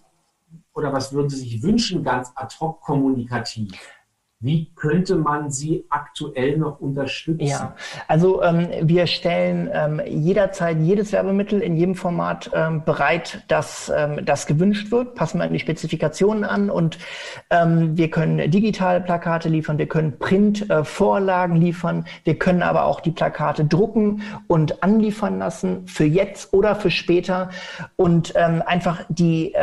oder 0.75 0.93
was 0.93 1.11
würden 1.11 1.31
Sie 1.31 1.37
sich 1.37 1.63
wünschen, 1.63 2.03
ganz 2.03 2.31
ad 2.35 2.55
hoc 2.59 2.81
kommunikativ? 2.81 3.73
Wie 4.43 4.69
könnte 4.75 5.15
man 5.15 5.51
sie 5.51 5.85
aktuell 5.89 6.57
noch 6.57 6.81
unterstützen? 6.81 7.45
Ja, 7.45 7.75
also 8.09 8.43
ähm, 8.43 8.67
wir 8.81 9.07
stellen 9.07 9.69
ähm, 9.73 10.01
jederzeit 10.05 10.79
jedes 10.81 11.13
Werbemittel 11.13 11.61
in 11.61 11.77
jedem 11.77 11.95
Format 11.95 12.51
ähm, 12.53 12.83
bereit, 12.83 13.45
das, 13.47 13.89
ähm, 13.95 14.25
das 14.25 14.45
gewünscht 14.45 14.91
wird. 14.91 15.15
Passen 15.15 15.39
wir 15.39 15.47
die 15.47 15.59
Spezifikationen 15.59 16.43
an 16.43 16.69
und 16.69 16.97
ähm, 17.51 17.95
wir 17.95 18.09
können 18.11 18.51
digitale 18.51 18.99
Plakate 18.99 19.47
liefern, 19.47 19.77
wir 19.77 19.87
können 19.87 20.19
Print-Vorlagen 20.19 21.55
äh, 21.55 21.59
liefern, 21.59 22.05
wir 22.25 22.37
können 22.37 22.63
aber 22.63 22.83
auch 22.83 22.99
die 22.99 23.11
Plakate 23.11 23.63
drucken 23.63 24.23
und 24.47 24.83
anliefern 24.83 25.39
lassen 25.39 25.87
für 25.87 26.03
jetzt 26.03 26.53
oder 26.53 26.75
für 26.75 26.91
später 26.91 27.49
und 27.95 28.33
ähm, 28.35 28.61
einfach 28.65 29.05
die, 29.07 29.53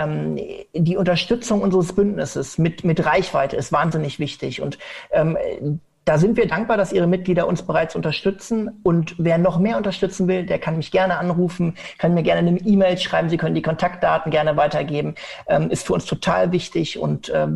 die 0.75 0.97
Unterstützung 0.97 1.61
unseres 1.61 1.93
Bündnisses 1.93 2.57
mit, 2.57 2.85
mit 2.85 3.05
Reichweite 3.05 3.57
ist 3.57 3.73
wahnsinnig 3.73 4.19
wichtig. 4.19 4.63
Und 4.63 4.70
und 4.71 4.79
ähm, 5.11 5.81
da 6.05 6.19
sind 6.19 6.37
wir 6.37 6.49
dankbar, 6.49 6.77
dass 6.77 6.93
Ihre 6.93 7.07
Mitglieder 7.07 7.47
uns 7.47 7.63
bereits 7.63 7.95
unterstützen. 7.95 8.81
Und 8.83 9.15
wer 9.19 9.39
noch 9.39 9.59
mehr 9.59 9.77
unterstützen 9.77 10.29
will, 10.29 10.47
der 10.47 10.59
kann 10.59 10.77
mich 10.77 10.91
gerne 10.91 11.19
anrufen, 11.19 11.75
kann 11.99 12.15
mir 12.15 12.23
gerne 12.23 12.49
eine 12.49 12.59
E-Mail 12.61 12.99
schreiben. 12.99 13.29
Sie 13.29 13.37
können 13.37 13.55
die 13.55 13.63
Kontaktdaten 13.63 14.33
gerne 14.33 14.57
weitergeben. 14.57 15.15
Ähm, 15.47 15.71
ist 15.71 15.87
für 15.87 15.93
uns 15.93 16.07
total 16.07 16.53
wichtig 16.53 16.99
und 16.99 17.29
äh, 17.29 17.47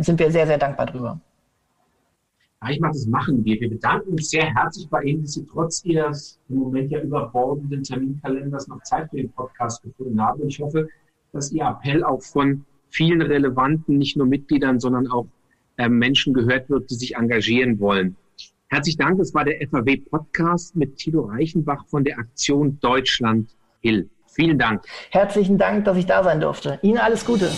sind 0.00 0.18
wir 0.18 0.30
sehr, 0.30 0.46
sehr 0.46 0.58
dankbar 0.58 0.86
drüber. 0.86 1.20
Eichmann, 2.60 2.92
das 2.92 3.06
machen 3.06 3.44
wir. 3.44 3.60
Wir 3.60 3.70
bedanken 3.70 4.10
uns 4.10 4.30
sehr 4.30 4.52
herzlich 4.54 4.88
bei 4.88 5.02
Ihnen, 5.02 5.22
dass 5.22 5.32
Sie 5.32 5.46
trotz 5.46 5.84
Ihres 5.84 6.40
im 6.48 6.56
Moment 6.56 6.90
ja 6.90 7.00
überbordenden 7.00 7.84
Terminkalenders 7.84 8.66
noch 8.68 8.82
Zeit 8.82 9.10
für 9.10 9.16
den 9.16 9.30
Podcast 9.30 9.82
gefunden 9.82 10.20
haben. 10.20 10.42
Und 10.42 10.48
ich 10.48 10.60
hoffe, 10.60 10.88
dass 11.32 11.52
Ihr 11.52 11.64
Appell 11.64 12.04
auch 12.04 12.22
von 12.22 12.64
vielen 12.90 13.22
relevanten, 13.22 13.98
nicht 13.98 14.16
nur 14.16 14.26
Mitgliedern, 14.26 14.80
sondern 14.80 15.06
auch 15.08 15.26
Menschen 15.86 16.34
gehört 16.34 16.68
wird, 16.70 16.90
die 16.90 16.94
sich 16.94 17.14
engagieren 17.14 17.78
wollen. 17.78 18.16
Herzlichen 18.68 18.98
Dank. 18.98 19.18
Das 19.18 19.32
war 19.32 19.44
der 19.44 19.66
FAW 19.68 19.96
Podcast 20.10 20.76
mit 20.76 20.96
Tilo 20.96 21.22
Reichenbach 21.22 21.86
von 21.86 22.04
der 22.04 22.18
Aktion 22.18 22.78
Deutschland 22.80 23.50
Hill. 23.80 24.10
Vielen 24.26 24.58
Dank. 24.58 24.82
Herzlichen 25.10 25.58
Dank, 25.58 25.84
dass 25.84 25.96
ich 25.96 26.06
da 26.06 26.22
sein 26.22 26.40
durfte. 26.40 26.78
Ihnen 26.82 26.98
alles 26.98 27.24
Gute. 27.24 27.50